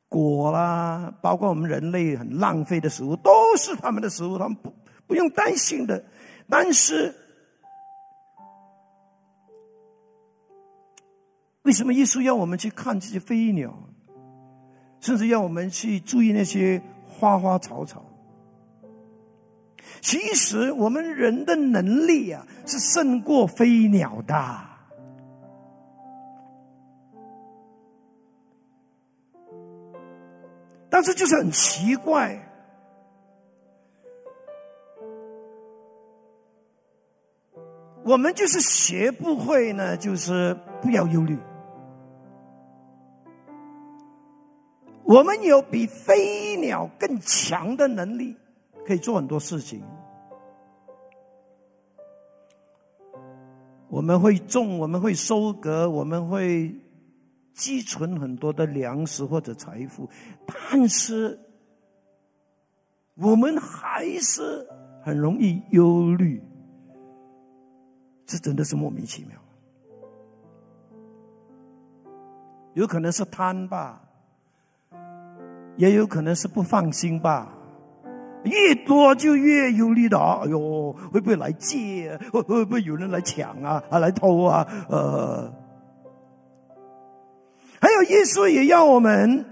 [0.09, 4.73] 果啦，包括我们人类很浪费的食物，都是他们的食物，他们不
[5.07, 6.03] 不用担心的。
[6.49, 7.13] 但是，
[11.61, 13.71] 为什么耶稣要我们去看这些飞鸟，
[14.99, 18.03] 甚至要我们去注意那些花花草草？
[20.01, 24.59] 其实，我们人的能力啊，是胜过飞鸟的。
[30.89, 32.48] 但是，就是很奇怪。
[38.03, 41.37] 我们就是学不会呢，就是不要忧虑。
[45.03, 48.35] 我们有比飞鸟更强的能力，
[48.85, 49.83] 可以做很多事情。
[53.89, 56.73] 我们会种，我们会收割，我们会
[57.53, 60.07] 积存很多的粮食或者财富，
[60.45, 61.37] 但是
[63.15, 64.65] 我们还是
[65.03, 66.41] 很容易忧虑。
[68.29, 69.35] 这真的是莫名其妙，
[72.75, 74.03] 有可能是贪吧，
[75.77, 77.51] 也有可能是不放心吧。
[78.43, 80.41] 越多就越忧虑的啊！
[80.43, 82.15] 哎呦，会不会来借？
[82.31, 83.83] 会会不会有人来抢啊？
[83.89, 84.65] 啊，来偷啊？
[84.87, 85.51] 呃，
[87.81, 89.43] 还有耶稣也要我们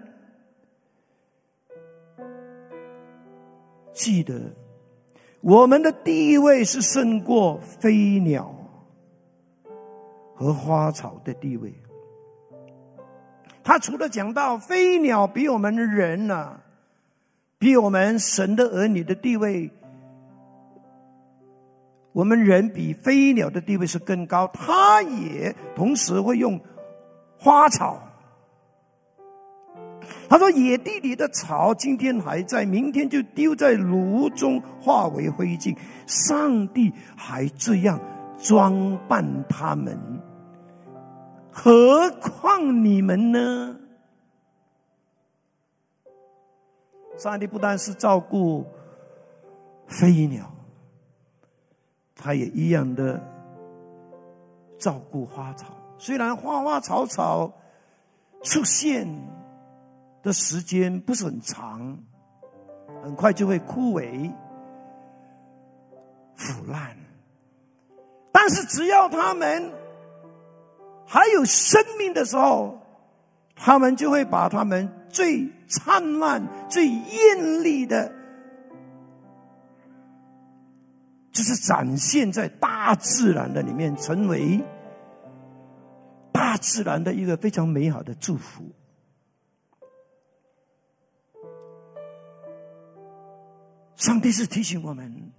[3.91, 4.39] 记得，
[5.41, 8.53] 我们的地位是胜过飞鸟。
[10.37, 11.73] 和花草的地位，
[13.63, 16.59] 他除了讲到飞鸟比我们人呢，
[17.57, 19.71] 比我们神的儿女的地位，
[22.13, 24.47] 我们人比飞鸟的地位是更高。
[24.53, 26.61] 他也同时会用
[27.39, 27.99] 花草，
[30.29, 37.99] 他说：“野地里的草今天还在，明天就丢在炉中化为灰烬。”上帝还这样
[38.37, 39.97] 装扮他们。
[41.59, 43.75] 何况你们呢？
[47.17, 48.63] 上帝不单是照顾
[49.87, 50.45] 飞鸟，
[52.15, 53.19] 他也一样的
[54.77, 55.73] 照顾花草。
[55.97, 57.51] 虽然花花草草
[58.43, 59.07] 出现
[60.21, 61.97] 的时间不是很长，
[63.01, 64.31] 很快就会枯萎
[66.35, 66.95] 腐烂，
[68.31, 69.86] 但是只要他们。
[71.07, 72.79] 还有生命的时候，
[73.55, 78.11] 他们就会把他们最灿烂、最艳丽的，
[81.31, 84.61] 就是展现在大自然的里面，成为
[86.33, 88.65] 大自然的一个非常美好的祝福。
[93.95, 95.31] 上帝是提醒我们：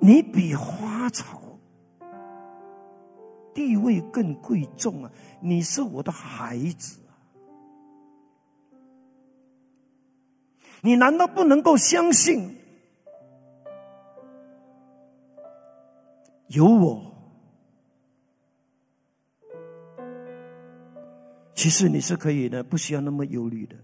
[0.00, 1.47] 你比花草。
[3.54, 5.10] 地位更贵重啊！
[5.40, 7.00] 你是我的孩子，
[10.80, 12.56] 你难道不能够相信
[16.48, 17.04] 有我？
[21.54, 23.76] 其实你是可以的，不需要那么忧虑的。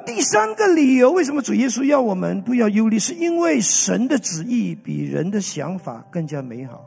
[0.00, 2.98] 第三个理由，为什么主耶稣要我们不要忧虑？
[2.98, 6.84] 是因为神的旨意比人的想法更加美好。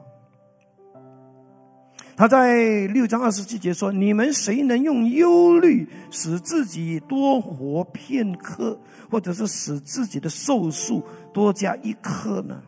[2.15, 12.62] 他在六章二十七节说：“你们谁能用忧虑使自己多活片刻，或者是使自己的寿数多加一刻呢？”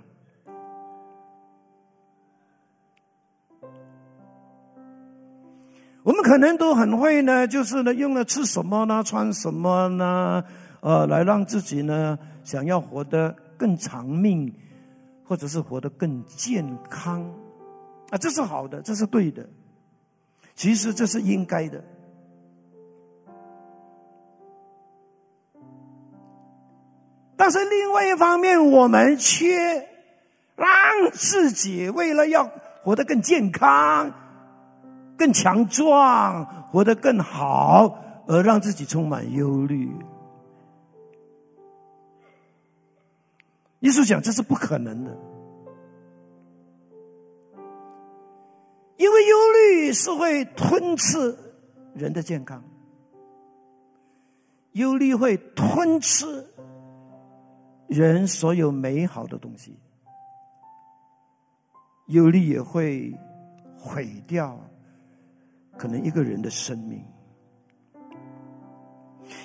[6.04, 10.44] 我们可能都很会呢，就是呢，用了吃什么呢，穿什么呢，
[10.82, 14.54] 呃，来让自己呢，想要活得更长命，
[15.24, 17.24] 或者是活得更健康，
[18.10, 19.48] 啊，这是好的，这是对的，
[20.56, 21.82] 其实这是应该的。
[27.38, 29.88] 但是另外一方面，我们却
[30.58, 30.68] 让
[31.14, 32.50] 自己为了要
[32.84, 34.14] 活得更健康。
[35.18, 37.98] 更强壮，活得更好，
[38.28, 39.90] 而让自己充满忧虑。
[43.82, 45.12] 耶稣讲这是不可能的，
[48.96, 51.38] 因为忧虑是会吞噬
[51.94, 52.64] 人的健康，
[54.72, 56.48] 忧虑会吞吃
[57.88, 59.78] 人所有美好的东西，
[62.08, 63.14] 忧虑也会
[63.78, 64.58] 毁掉。
[65.78, 67.04] 可能一个人的生命，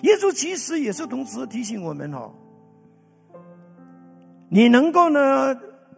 [0.03, 2.31] 耶稣其实也是同时提醒我们哦，
[4.49, 5.57] 你能够呢，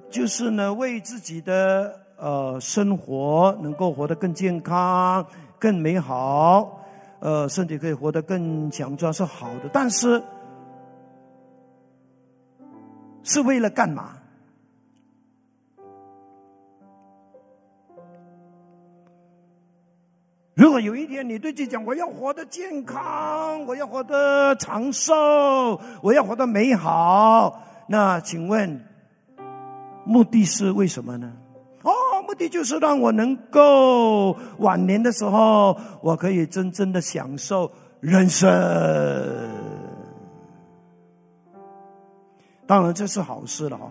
[0.08, 5.26] 就是呢，为自己的呃生活能够活得更健康、
[5.58, 6.80] 更美好，
[7.18, 10.22] 呃，身体可以活得更强壮是好的，但是
[13.22, 14.16] 是为了干嘛？
[20.60, 28.78] 如果有一天你对自己讲我要活得健康，我要活得长寿，我要活得美好，那请问
[30.04, 31.32] 目的是为什么呢？
[31.82, 31.90] 哦，
[32.28, 38.46] 目的就是让我能够晚年的时候，我可以真正的享受人生。
[42.66, 43.90] 当然这是好事了哈，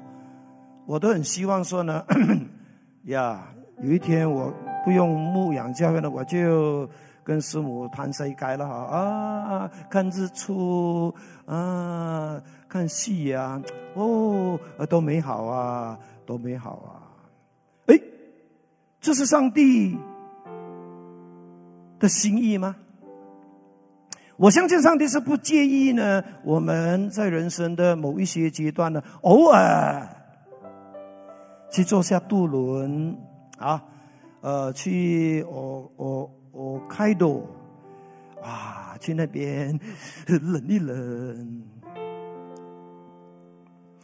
[0.86, 2.06] 我都很希望说呢，
[3.10, 3.44] 呀，
[3.82, 4.54] 有一天我。
[4.84, 6.90] 不用牧养教会了，我就
[7.24, 11.14] 跟师母谈世界了哈啊，看日出
[11.46, 13.62] 啊，看夕阳
[13.94, 14.60] 哦，
[14.90, 16.90] 多美好啊，多美好啊！
[17.88, 18.00] 哎，
[19.02, 19.98] 这是上帝
[22.00, 22.76] 的心意吗？
[24.38, 26.24] 我相信上帝是不介意呢。
[26.44, 30.08] 我们在人生的某一些阶段呢，偶尔
[31.70, 33.18] 去坐下渡轮
[33.58, 33.84] 啊。
[34.42, 37.46] 呃，去我我我开多，
[38.42, 39.78] 啊，去那边
[40.28, 41.64] 冷一冷。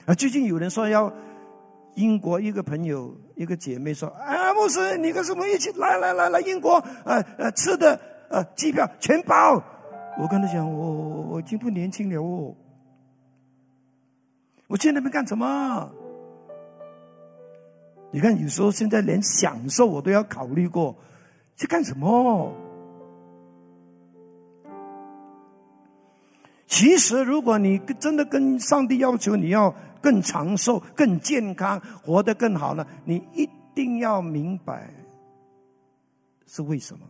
[0.06, 1.12] 啊，最近有人说要
[1.96, 6.74] 英国一个朋友一个姐妹说，啊，牧师，你跟什么一起来来来来英国，
[7.06, 9.64] 呃呃，吃的呃机票全包。
[10.18, 12.54] 我跟他讲，我我已经不年轻了哦，
[14.68, 15.90] 我去那边干什么？
[18.16, 20.96] 你看，有时候现在连享受我都要考虑过，
[21.58, 22.50] 去干什么？
[26.66, 34.90] 其实，如果你真的跟上帝要求你要更长寿、更健康、活得更好呢，你一定要明白
[36.48, 37.06] 是为什么。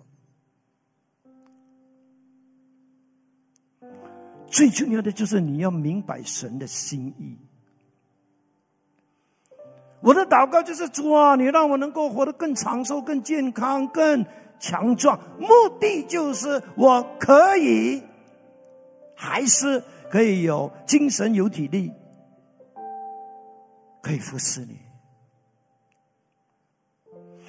[4.48, 7.38] 最重要的就是你要明白神的心意。
[10.06, 14.24] 我的祷告就是主啊，你让我能够活得更长寿、更健康、更
[14.60, 15.20] 强壮。
[15.40, 15.48] 目
[15.80, 18.04] 的就是我可以，
[19.16, 21.92] 还是可以有精神、有体力，
[24.04, 24.78] 可以服侍你。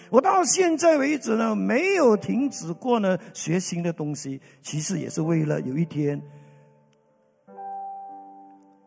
[0.08, 4.40] 我到现在为止呢，没有停止过呢学新的东西。
[4.62, 6.18] 其实也是为了有一天，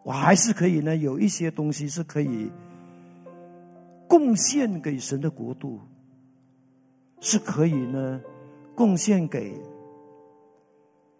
[0.01, 2.51] 我还是可以呢有一些东西是可以。
[4.09, 5.79] 贡献给神的国度
[7.21, 8.19] 是可以呢，
[8.75, 9.55] 贡献给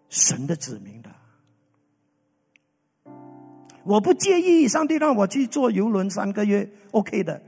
[0.09, 1.09] 神的子民的。
[3.83, 7.39] 我不介意上帝让我去坐游轮三个月，OK 的。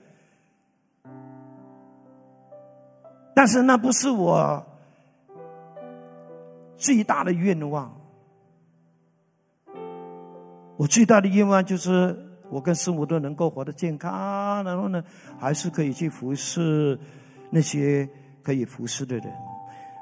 [3.33, 4.63] 但是那不是我
[6.77, 7.99] 最大的愿望。
[10.77, 12.30] 我最大的愿望就是。
[12.51, 15.01] 我跟师母都能够活得健康，然后呢，
[15.39, 16.99] 还是可以去服侍
[17.49, 18.07] 那些
[18.43, 19.31] 可以服侍的人。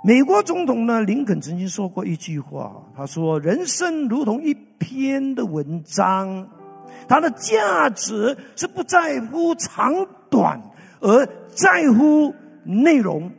[0.03, 6.49] 美国总统呢，林肯曾经说过一句话，他说：“人生如同一篇的文章，
[7.07, 9.93] 它的价值是不在乎长
[10.29, 10.59] 短，
[11.01, 12.33] 而在乎
[12.63, 13.31] 内容。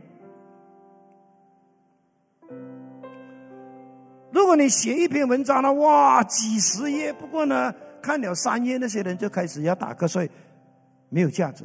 [4.31, 10.31] 如果你写一篇文章呢，哇，几十页，不过呢。”看了三页，那些人就开始要打瞌睡，
[11.09, 11.65] 没有价值。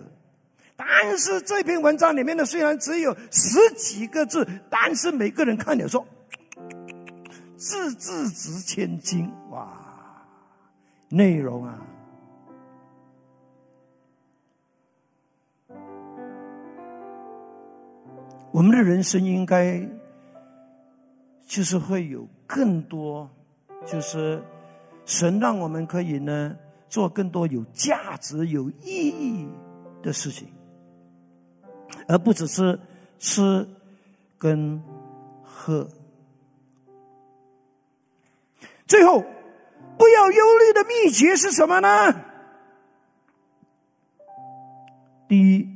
[0.75, 6.05] 但是这篇文章里面的，虽然只有十几个字，但是每个人看了说，
[7.55, 9.81] 字字值千金，哇！
[11.07, 11.79] 内容啊，
[18.51, 19.81] 我们的人生应该
[21.47, 23.29] 就是会有更多，
[23.85, 24.43] 就是。
[25.05, 26.57] 神让我们可以呢
[26.89, 29.47] 做更多有价值、有意义
[30.01, 30.47] 的事情，
[32.07, 32.79] 而不只是
[33.19, 33.67] 吃
[34.37, 34.81] 跟
[35.43, 35.87] 喝。
[38.87, 39.23] 最后，
[39.97, 41.87] 不要忧虑的秘诀是什么呢？
[45.27, 45.67] 第一，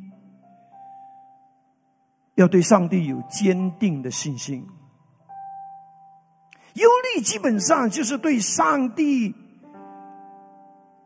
[2.35, 4.63] 要对上帝有坚定的信心。
[6.79, 9.35] 忧虑基本上就是对上帝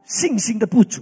[0.04, 1.02] 信心的不足，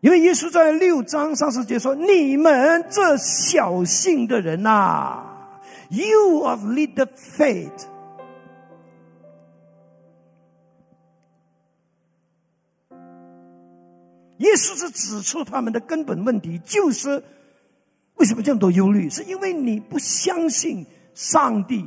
[0.00, 5.24] 因为耶稣在六章三十节说：“你们这小信的人呐
[5.90, 7.86] ，You of little faith。”
[14.38, 17.22] 耶稣是指出他们的根本问题，就是
[18.14, 19.10] 为什么这么多忧虑？
[19.10, 20.86] 是因为你不相信
[21.18, 21.84] 上帝，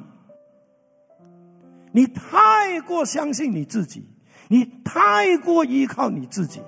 [1.93, 4.05] 你太过相信你自己，
[4.49, 6.61] 你太过依靠你自己。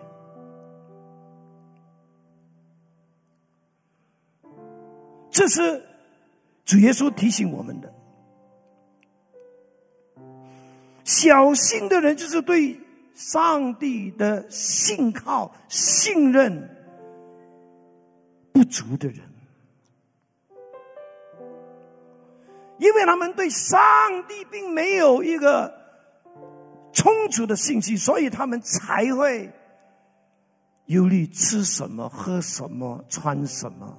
[5.29, 5.83] 这是
[6.63, 7.93] 主耶稣提醒我们的。
[11.03, 12.79] 小心的人，就是对
[13.13, 16.69] 上帝的信靠、信任
[18.53, 19.19] 不足的人，
[22.77, 23.79] 因为他们对上
[24.27, 25.73] 帝并没有一个
[26.91, 29.51] 充足的信息，所以他们才会
[30.87, 33.97] 忧虑吃什么、喝什么、穿什么。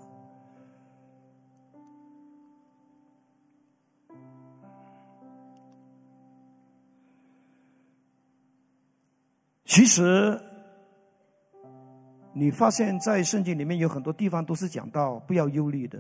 [9.65, 10.41] 其实，
[12.33, 15.99] 你发现，在圣经里面有很多地方都是讲到不要忧虑的。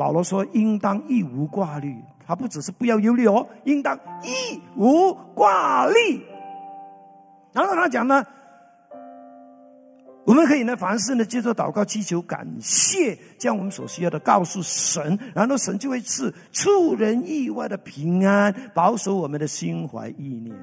[0.00, 1.94] 保罗说：“应当一无挂虑。”
[2.26, 6.24] 他不只是不要忧虑哦，应当一无挂虑。
[7.52, 8.24] 然后他讲呢，
[10.24, 20.56] 我们可以呢，凡事呢，接着祷告、祈求、感谢，将我们所需要的告诉神，然后神就会赐出人意外的平安，保守我们的心怀意念。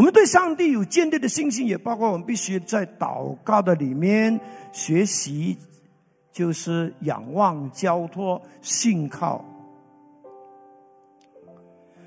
[0.00, 4.40] 我们对上帝有坚定的信心，也包括我们必须在祷告的里面
[4.72, 5.58] 学习，
[6.32, 9.44] 就是仰望、交托、信靠。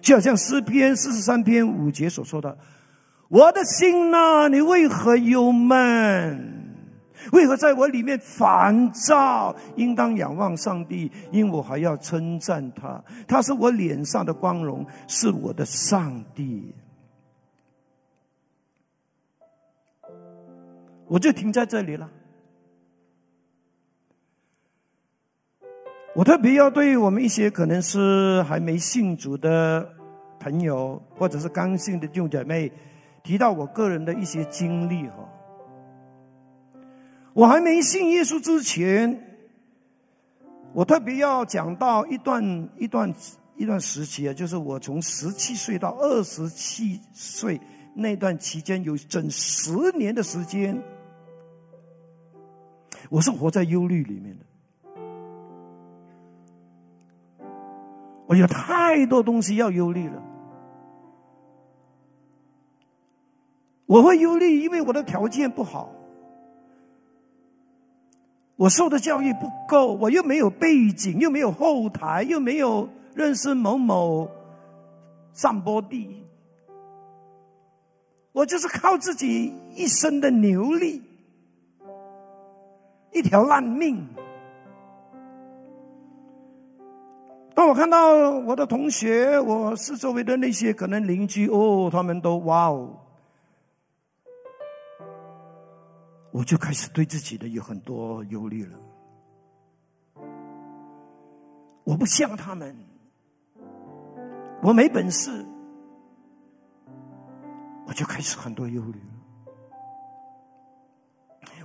[0.02, 2.58] 就好像诗篇四十三篇五节所说的
[3.30, 6.64] ：“我的心呐，你为何忧闷？
[7.32, 9.56] 为何在我里面烦躁？
[9.76, 13.00] 应当仰望上帝，因我还要称赞他。
[13.28, 16.74] 他是我脸上的光荣，是我的上帝。”
[21.08, 22.10] 我就停在这里了。
[26.16, 29.88] 我特别要对我们一些可能是还没信主的
[30.40, 32.72] 朋友，或者是刚信的弟兄姐妹，
[33.24, 35.28] 提到我个人的一些经历哈。
[37.34, 39.40] 我还没信耶稣之前，
[40.72, 43.12] 我特别要讲到一段一段
[43.56, 47.60] 一段时期啊，就是我从十七岁到二十七岁
[47.94, 50.82] 那段期间，有整十年的时间。
[53.10, 54.46] 我是活在忧虑里面的，
[58.26, 60.24] 我有太多东西要忧虑了。
[63.86, 65.94] 我会忧虑，因为我的条件不好，
[68.56, 74.32] 我受的教育不够，我又没有背景，又没有后台，又没有认识某某
[75.34, 76.23] 上坡地，
[78.34, 81.02] 我就是靠自己一生的牛力。
[83.14, 84.06] 一条烂命。
[87.54, 92.90] 当我看到我的同学，我是周围的那些可能邻居哦，他们都哇哦，
[96.32, 98.80] 我就开始对自己的有很多忧虑了。
[101.84, 102.76] 我不像他们，
[104.64, 105.46] 我没本事，
[107.86, 109.06] 我就开始很多忧虑了。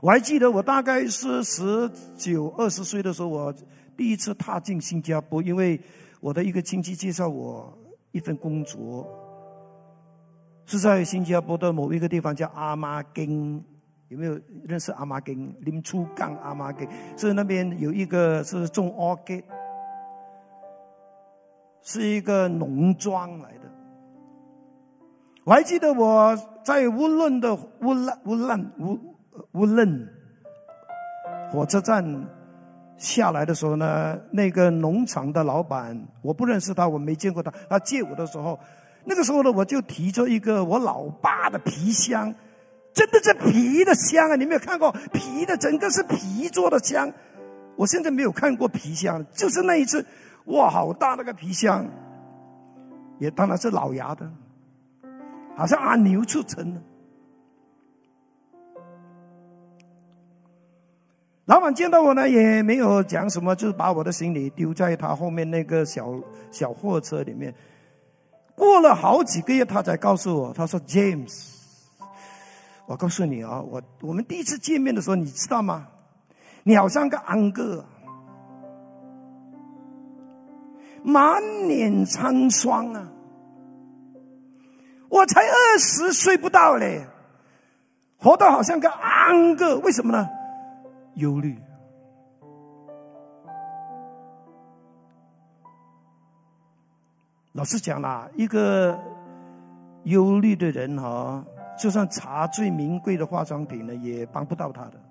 [0.01, 3.55] 我还记得，我大概是十九、二十岁的时候，我
[3.97, 5.81] 第一次踏进新加坡，因为
[6.21, 7.77] 我的一个亲戚介绍我
[8.13, 9.09] 一份工作，
[10.67, 13.65] 是在新加坡的某一个地方叫阿妈根，
[14.09, 15.53] 有没有认识阿妈根？
[15.63, 19.43] 林初港阿妈根是那边有一个是种 orchid，
[21.83, 23.68] 是一个农庄来的。
[25.49, 28.99] 我还记得我在乌伦的乌兰乌兰乌。
[29.53, 30.07] 乌楞
[31.51, 32.05] 火车站
[32.99, 37.51] 下来的时候呢，那个农场的老板，我不认识他，我没见过他。
[37.71, 38.61] 他借我的时候，
[39.07, 42.35] 那个时候呢，我就提着一个我老爸的皮箱，
[42.93, 44.37] 真的是皮的箱啊！
[44.37, 47.11] 你没有看过皮的，整个是皮做的箱。
[47.77, 50.05] 我现在没有看过皮箱，就是那一次，
[50.45, 51.87] 哇，好大那个皮箱，
[53.19, 54.31] 也当然是老牙的，
[55.59, 56.81] 好像阿牛出城了。
[61.47, 66.15] 老板见到我呢，也没有讲什么，就是把我的行李丢在他后面那个小
[66.53, 67.53] 小货车里面。
[68.55, 71.57] 过了好几个月，他才告诉我，他说：“James，
[72.87, 75.89] 我告诉你啊，我我们第一次见面的时候，你知道吗？
[76.63, 77.85] 你好像个安哥，
[81.03, 83.13] 满脸沧桑啊！
[85.09, 87.07] 我才二十岁不到嘞，
[88.19, 90.29] 活到好像个安个，为什么呢？
[91.15, 91.59] 忧虑。
[97.53, 98.97] 老实讲啦，一个
[100.05, 101.45] 忧虑的人哈，
[101.77, 105.08] 就算查最名贵的化妆品呢，也帮不到他的。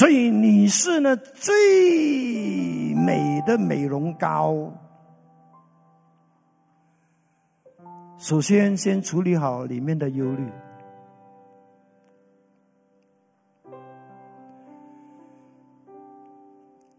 [0.00, 4.72] 所以你是呢最美的美容膏，
[8.16, 10.48] 首先先处理好里面的忧虑。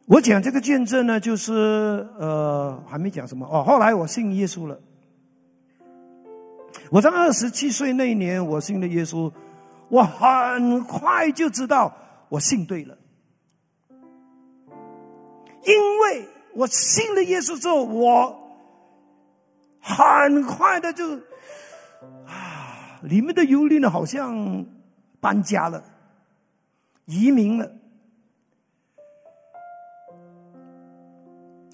[0.06, 1.54] 我讲这个见证呢，就是
[2.20, 3.64] 呃还没讲什么哦。
[3.64, 4.80] 后来我信耶稣了，
[6.91, 9.34] 我在二十七岁那一年我信了耶稣，
[9.89, 11.91] 我很快就知道。
[12.32, 12.97] 我信对了，
[15.65, 18.57] 因为我信了耶稣之后，我
[19.82, 21.17] 很快的就
[22.25, 24.65] 啊，里面的忧虑呢，好像
[25.19, 25.84] 搬家了，
[27.03, 27.69] 移民了。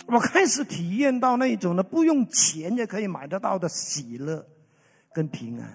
[0.08, 4.44] 我开始体验到那种呢，不用钱也可以买得到的喜乐
[5.14, 5.72] 跟平安。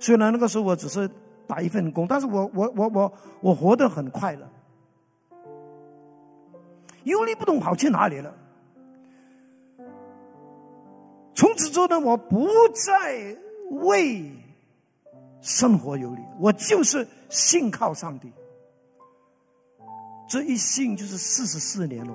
[0.00, 1.10] 虽然那个时候我只是。
[1.52, 4.48] 打一份工，但是我我我我我活得很快乐，
[7.04, 8.34] 忧虑不懂跑去哪里了。
[11.34, 12.48] 从此之后呢，我不
[12.86, 13.36] 再
[13.84, 14.32] 为
[15.42, 18.32] 生活忧虑，我就是信靠上帝。
[20.26, 22.14] 这一信就是四十四年了，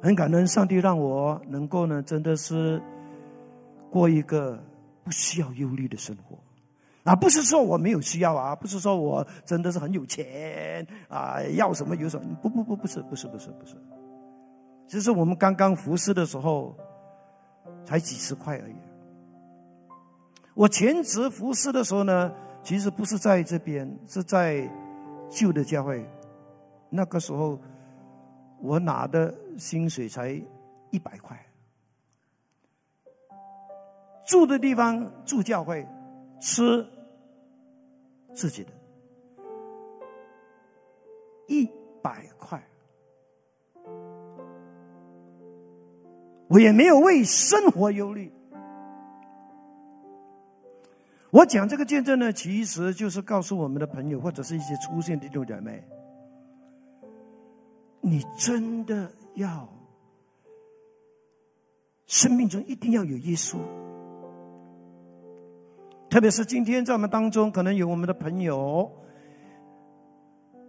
[0.00, 2.80] 很感恩上帝让我能够呢，真的是。
[3.90, 4.62] 过一个
[5.02, 6.38] 不需要忧虑的生活，
[7.02, 13.76] 啊，不是说我没有需要啊，不是说我真的是很有钱啊，要什么有什么，不不不，不是不是不是不是，
[14.86, 16.76] 其实我们刚刚服侍的时候，
[17.84, 18.74] 才几十块而已。
[20.54, 22.32] 我全职服侍的时候呢，
[22.62, 24.70] 其实不是在这边，是在
[25.30, 26.06] 旧的教会，
[26.90, 27.58] 那个时候
[28.60, 30.30] 我拿的薪水才
[30.90, 31.36] 一百块。
[34.30, 35.84] 住的地方住教会，
[36.40, 36.86] 吃
[38.32, 38.70] 自己的，
[41.48, 41.68] 一
[42.00, 42.64] 百块，
[46.46, 48.32] 我也没有为生活忧虑。
[51.32, 55.82] 我讲这个见证呢，其实就是告诉我们的朋友或者是一些出现的这种人们，
[58.00, 59.68] 你真的要
[62.06, 63.56] 生命中一定要有耶稣。
[66.10, 68.90] 特别是今天在我们当中，可能有我们的朋友，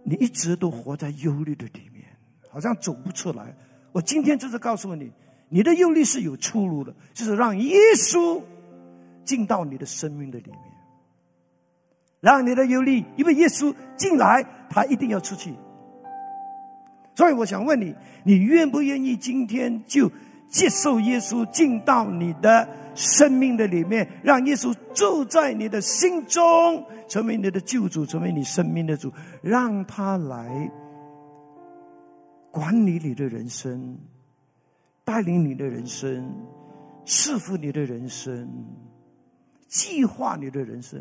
[0.04, 2.04] 你一直都活在忧虑的里面，
[2.48, 3.52] 好像走不出来。
[3.90, 5.10] 我今天就是告诉你，
[5.48, 8.40] 你的忧虑是有出路的，就是让耶稣
[9.24, 10.60] 进到你的生命的里面，
[12.20, 15.52] 让你的忧虑，因为耶稣进来，他一定要出去。
[17.16, 17.92] 所以我想问你，
[18.24, 20.08] 你愿不愿意今天就
[20.52, 22.68] 接受耶稣进到你的？
[22.94, 30.70] 生命的里面，让耶稣住在你的心中，成为你的救主，成为你生命的主，让他来
[32.50, 33.96] 管理你的人生，
[35.06, 36.34] 带领你的人生，
[37.06, 38.46] 赐福你的人生，
[39.68, 41.00] 计划你的人生。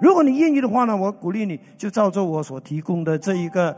[0.00, 3.76] 如果你愿意的话呢，我鼓励你就照着我所提供的这一个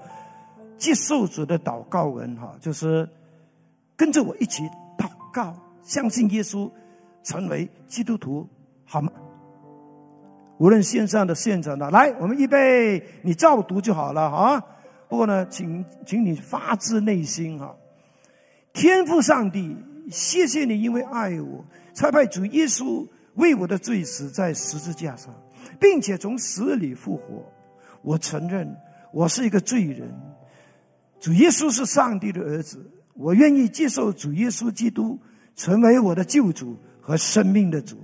[0.79, 3.09] 接受主的祷告文哈，就是
[3.97, 4.63] 跟着我一起
[4.99, 5.55] 祷告。
[5.83, 6.71] 相信耶稣，
[7.25, 8.49] 成为基督徒，
[8.85, 9.11] 好吗？
[10.59, 14.63] 无论线上的、现场的，来，我们预备，你照读就好了啊。
[15.09, 17.75] 不过呢，请，请你发自内心哈。
[18.73, 19.77] 天父上帝，
[20.09, 21.65] 谢谢你，因为爱我，
[21.95, 25.35] 差派主耶稣为我的罪死在十字架上，
[25.81, 27.45] 并且从死里复活。
[28.03, 28.73] 我承认
[29.13, 30.09] 我是一个罪人，
[31.19, 35.19] 主耶稣是上帝的儿子，我愿意接受主耶稣基督。
[35.55, 37.99] 成为我的救主和生命的主，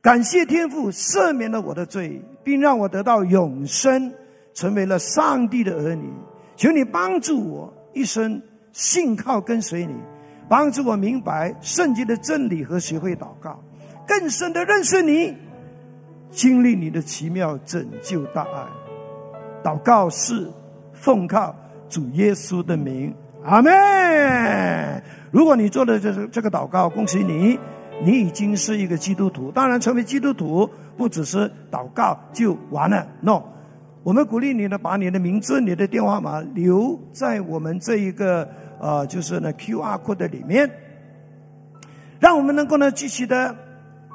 [0.00, 4.14] 感谢天父赦免了我的罪，并让我得到永生，
[4.54, 6.08] 成为了上帝的儿女。
[6.54, 8.40] 求你帮助我一生
[8.72, 9.94] 信靠跟随你，
[10.48, 13.60] 帮助我明白圣经的真理和学会祷告，
[14.06, 15.36] 更深的认识你，
[16.30, 18.64] 经历你的奇妙拯救大爱。
[19.64, 20.48] 祷告是
[20.92, 21.52] 奉靠
[21.88, 23.12] 主耶稣的名，
[23.44, 25.02] 阿门。
[25.30, 27.58] 如果你做的这这个祷告，恭喜你，
[28.04, 29.50] 你已经是一个基督徒。
[29.50, 33.06] 当然，成为基督徒不只是祷告就完了。
[33.20, 33.42] No，
[34.02, 40.70] 我们鼓励你呢，把你的名字、你的电话码留在我们这一个呃，就是呢 Q R code 里面，
[42.20, 43.56] 让我们能够呢继续的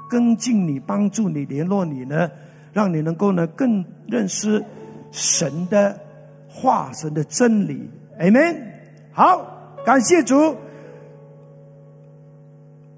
[0.09, 2.29] 跟进你、帮助你、联络你呢，
[2.71, 4.63] 让你能够呢更认识
[5.11, 5.99] 神的
[6.47, 7.89] 化身的真理。
[8.19, 8.76] Amen。
[9.17, 9.43] 好，
[9.83, 10.55] 感谢主。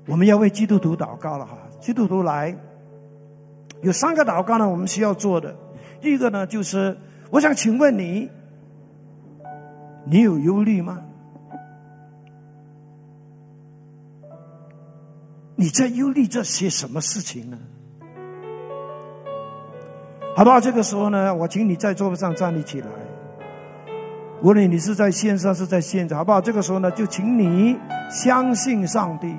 [0.05, 2.53] 我们要为基督徒祷告了哈，基督徒来，
[3.83, 5.55] 有三个祷告呢，我们需要做的。
[6.01, 6.97] 第一个呢，就是
[7.31, 8.29] 我想请问你，
[10.03, 11.01] 你有忧虑吗？
[15.55, 17.57] 你在忧虑这些什么事情呢？
[20.35, 20.59] 好不好？
[20.59, 22.87] 这个时候呢，我请你在座位上站立起来。
[24.41, 26.39] 无论你是在线上是在现场，好不好？
[26.39, 27.77] 这个时候呢，就请你
[28.09, 29.35] 相信上帝，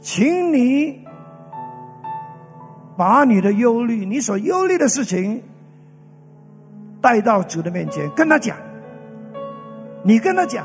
[0.00, 1.02] 请你。
[2.96, 5.42] 把你的忧虑，你所忧虑的事情
[7.00, 8.56] 带到主的面前，跟他讲。
[10.04, 10.64] 你跟他讲，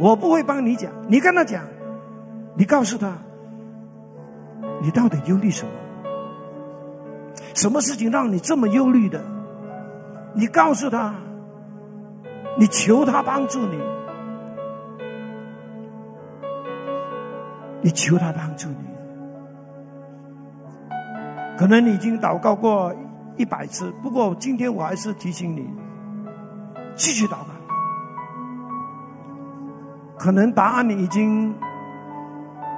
[0.00, 0.90] 我不会帮你讲。
[1.06, 1.62] 你跟他讲，
[2.56, 3.16] 你告诉他，
[4.82, 5.70] 你到底忧虑什么？
[7.54, 9.22] 什么事情让你这么忧虑的？
[10.34, 11.14] 你告诉他，
[12.56, 13.78] 你求他帮助你，
[17.82, 18.76] 你求他帮助你。
[21.56, 22.94] 可能你已经祷告过
[23.36, 25.68] 一百次，不过今天我还是提醒你，
[26.94, 27.46] 继续祷告。
[30.16, 31.54] 可能答案你已经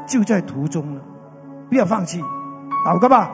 [0.07, 1.01] 就在途中了，
[1.69, 2.21] 不要放弃，
[2.85, 3.31] 祷告吧。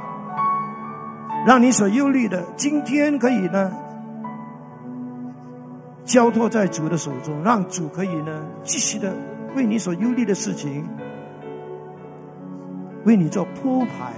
[1.47, 3.73] 让你所忧虑的，今天可以呢
[6.05, 9.15] 交托在主的手中，让主可以呢继续的
[9.55, 10.85] 为你所忧虑的事情，
[13.05, 14.13] 为你做铺排。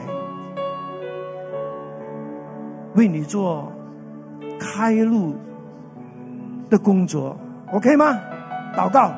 [2.95, 3.73] 为你做
[4.57, 5.35] 开路
[6.71, 7.37] 的工作
[7.73, 8.21] ，OK 吗？
[8.77, 9.13] 祷告，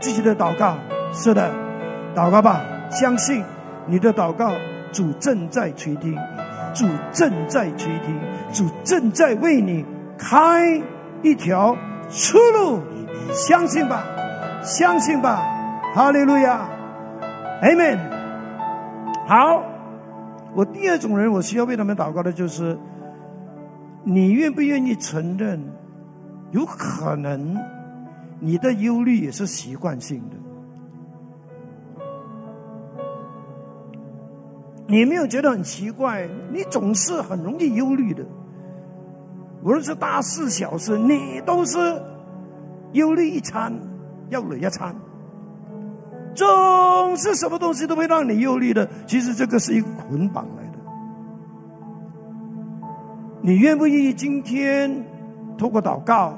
[0.00, 0.76] 继续的祷告，
[1.12, 1.48] 是的，
[2.12, 2.60] 祷告吧。
[2.90, 3.44] 相信
[3.86, 4.52] 你的祷告，
[4.90, 6.12] 主正在垂听，
[6.74, 8.18] 主正在垂听，
[8.52, 9.86] 主正在为你
[10.18, 10.82] 开
[11.22, 11.76] 一条
[12.10, 12.80] 出路。
[13.32, 14.04] 相信吧，
[14.62, 15.40] 相信吧，
[15.94, 16.68] 哈利路亚
[17.62, 17.98] ，Amen。
[19.26, 19.62] 好，
[20.54, 22.76] 我第二种人，我需要为他们祷告的就是。
[24.02, 25.60] 你愿不愿意承认，
[26.52, 27.54] 有可能
[28.40, 30.36] 你的忧虑也是习惯性的？
[34.86, 36.26] 你没有觉得很奇怪？
[36.50, 38.24] 你总是很容易忧虑的，
[39.62, 41.78] 无论是大事小事，你都是
[42.92, 43.72] 忧虑一餐
[44.30, 44.94] 要累一餐，
[46.34, 48.88] 总是什么东西都会让你忧虑的。
[49.06, 50.78] 其实这个是一个捆绑来的。
[53.42, 55.04] 你愿不愿意今天
[55.58, 56.34] 透过祷告，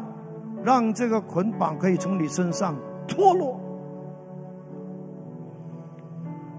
[0.65, 2.75] 让这个捆绑可以从你身上
[3.07, 3.61] 脱落，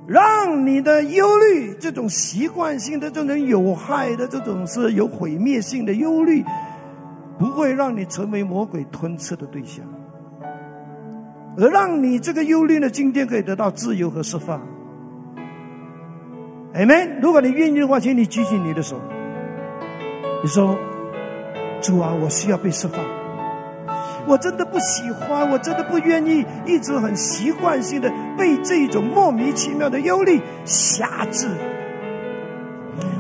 [0.06, 6.44] 让你的忧虑这种习惯性的、这种有害的、这种是有毁灭性的忧虑，
[7.40, 9.86] 不会让你成为魔鬼吞吃的对象，
[11.58, 14.62] 而让你这个忧虑呢，今天可以得到自由和释放。
[16.76, 17.20] amen！
[17.22, 19.00] 如果你愿意的话，请你举起你的手。
[20.42, 20.78] 你说
[21.82, 23.00] ：“主啊，我需要被释放。
[24.28, 31.48] 我真的不喜欢，我真的不愿意，一直很习惯性的被这种莫名其妙的忧虑辖制。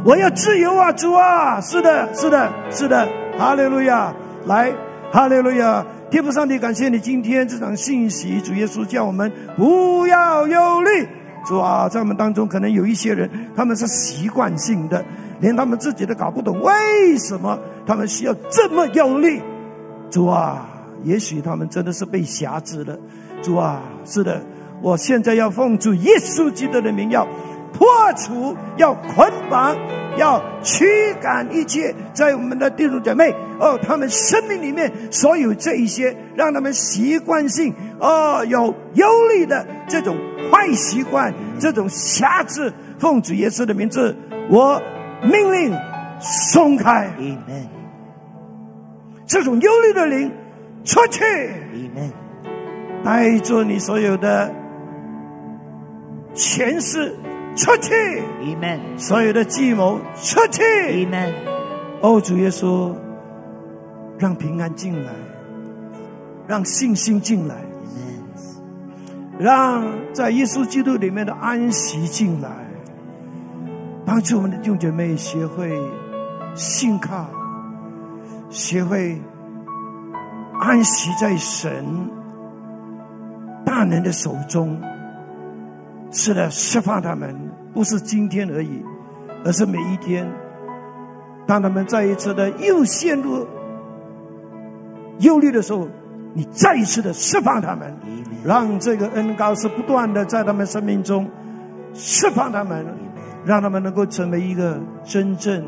[0.06, 1.60] 我要自由啊，主啊！
[1.62, 4.14] 是的，是的，是的，哈利路亚！
[4.46, 4.72] 来，
[5.12, 5.86] 哈利路亚！
[6.10, 11.08] 天父上帝，感谢你今天这场信息，主耶稣叫我们不要忧虑。
[11.46, 15.04] 主啊，在我们当中可能有一些人，他们是习惯性的。”
[15.40, 19.42] 连他们自己都搞不懂，为什么他们需要这么忧虑？
[20.10, 20.66] 主啊，
[21.04, 22.98] 也许他们真的是被辖制了。
[23.42, 24.42] 主啊，是的，
[24.82, 27.28] 我现在要奉主耶稣基督的名，要
[27.74, 29.76] 破除，要捆绑，
[30.18, 30.86] 要驱
[31.22, 40.16] 赶一切在我们的弟兄姐妹哦，他们生命里面所有这一些，让他们习惯性哦有忧虑的这种
[40.52, 44.16] 坏习惯，这种辖制，奉主耶稣的名字，
[44.50, 44.82] 我。
[45.26, 45.74] 命令
[46.20, 47.10] 松开，
[49.26, 50.30] 这种忧虑的灵
[50.84, 51.22] 出去，
[53.04, 54.54] 带着你所有的
[56.34, 57.16] 前世
[57.56, 58.22] 出去，
[58.98, 61.08] 所有的计谋出去。
[62.02, 62.94] 哦，主耶稣，
[64.20, 65.12] 让平安进来，
[66.48, 67.56] 让信心进来，
[69.40, 72.50] 让在耶稣基督里面的安息进来。
[74.06, 75.72] 帮助我们的弟兄姐妹学会
[76.56, 77.26] 信靠，
[78.50, 79.18] 学会
[80.60, 81.86] 安息在神
[83.66, 84.80] 大能的手中。
[86.12, 87.36] 是的，释放他们，
[87.74, 88.84] 不是今天而已，
[89.44, 90.30] 而是每一天。
[91.48, 93.48] 当他们再一次的又陷入
[95.20, 95.88] 忧虑的时候，
[96.34, 97.92] 你再一次的释放他们，
[98.46, 101.28] 让这个恩高是不断的在他们生命中
[101.96, 102.86] 释放他们，
[103.44, 105.66] 让他们能够成为一个真正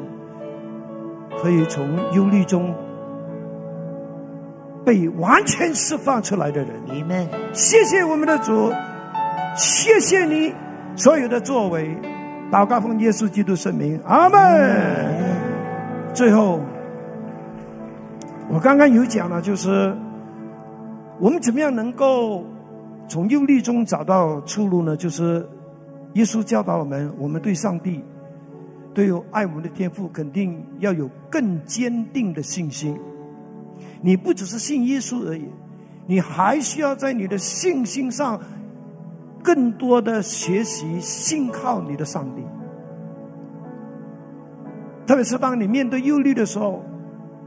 [1.42, 2.72] 可以从忧虑中
[4.86, 6.70] 被完全释放出来的人。
[6.86, 8.72] 你们谢谢我们的主，
[9.58, 10.54] 谢谢你
[10.96, 11.90] 所有的作为，
[12.52, 14.40] 祷告奉耶稣基督圣名，阿门。
[16.14, 16.62] 最后，
[18.48, 19.94] 我刚刚有讲了，就是
[21.20, 22.46] 我们怎么样能够
[23.08, 24.96] 从忧虑中找到出路呢？
[24.96, 25.46] 就是
[26.14, 28.02] 耶稣教导我们，我们对上帝、
[28.94, 32.98] 对有爱我们的天赋，肯定要有更坚定的信心。
[34.02, 35.46] 你不只是信耶稣而已，
[36.08, 38.40] 你还需要在你的信心上
[39.44, 42.44] 更多的学习，信靠你的上帝。
[45.08, 46.84] 特别是当你面对忧虑的时候，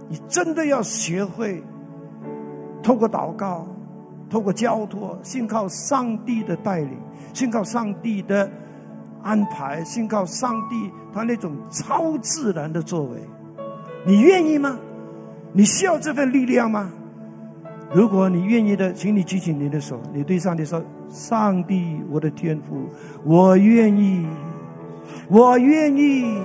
[0.09, 1.63] 你真的要学会
[2.83, 3.67] 透过祷告、
[4.31, 6.97] 透过交托，信靠上帝的带领，
[7.35, 8.49] 信靠上帝的
[9.23, 13.21] 安排，信靠上帝他那种超自然的作为。
[14.07, 14.79] 你愿意吗？
[15.53, 16.91] 你需要这份力量吗？
[17.93, 22.89] 如果你愿意的，请你举起你的手，你对上帝说：“上帝，我的天父，
[23.25, 24.27] 我愿意，
[25.29, 26.39] 我愿意。”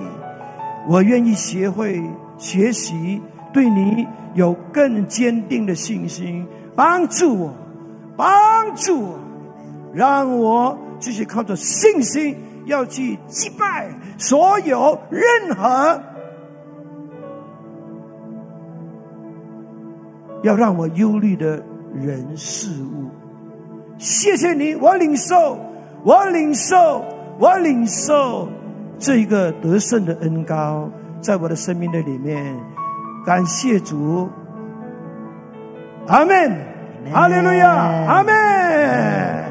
[0.86, 1.98] 我愿意学会
[2.36, 3.18] 学习，
[3.54, 6.46] 对你有更坚定的信心，
[6.76, 7.54] 帮助我，
[8.18, 9.18] 帮助我，
[9.94, 12.36] 让我继续靠着信心，
[12.66, 13.88] 要去击败
[14.18, 15.98] 所有任何
[20.44, 21.60] 要让我忧虑的
[21.94, 23.08] 人事物。
[23.96, 25.58] 谢谢你，我领受，
[26.04, 27.02] 我领受，
[27.38, 28.46] 我领受。
[28.98, 30.88] 这一个得胜的恩高，
[31.20, 32.54] 在我的生命的里面，
[33.24, 34.28] 感谢主，
[36.06, 36.58] 阿门，
[37.10, 37.72] 哈利路亚，
[38.06, 39.43] 阿门。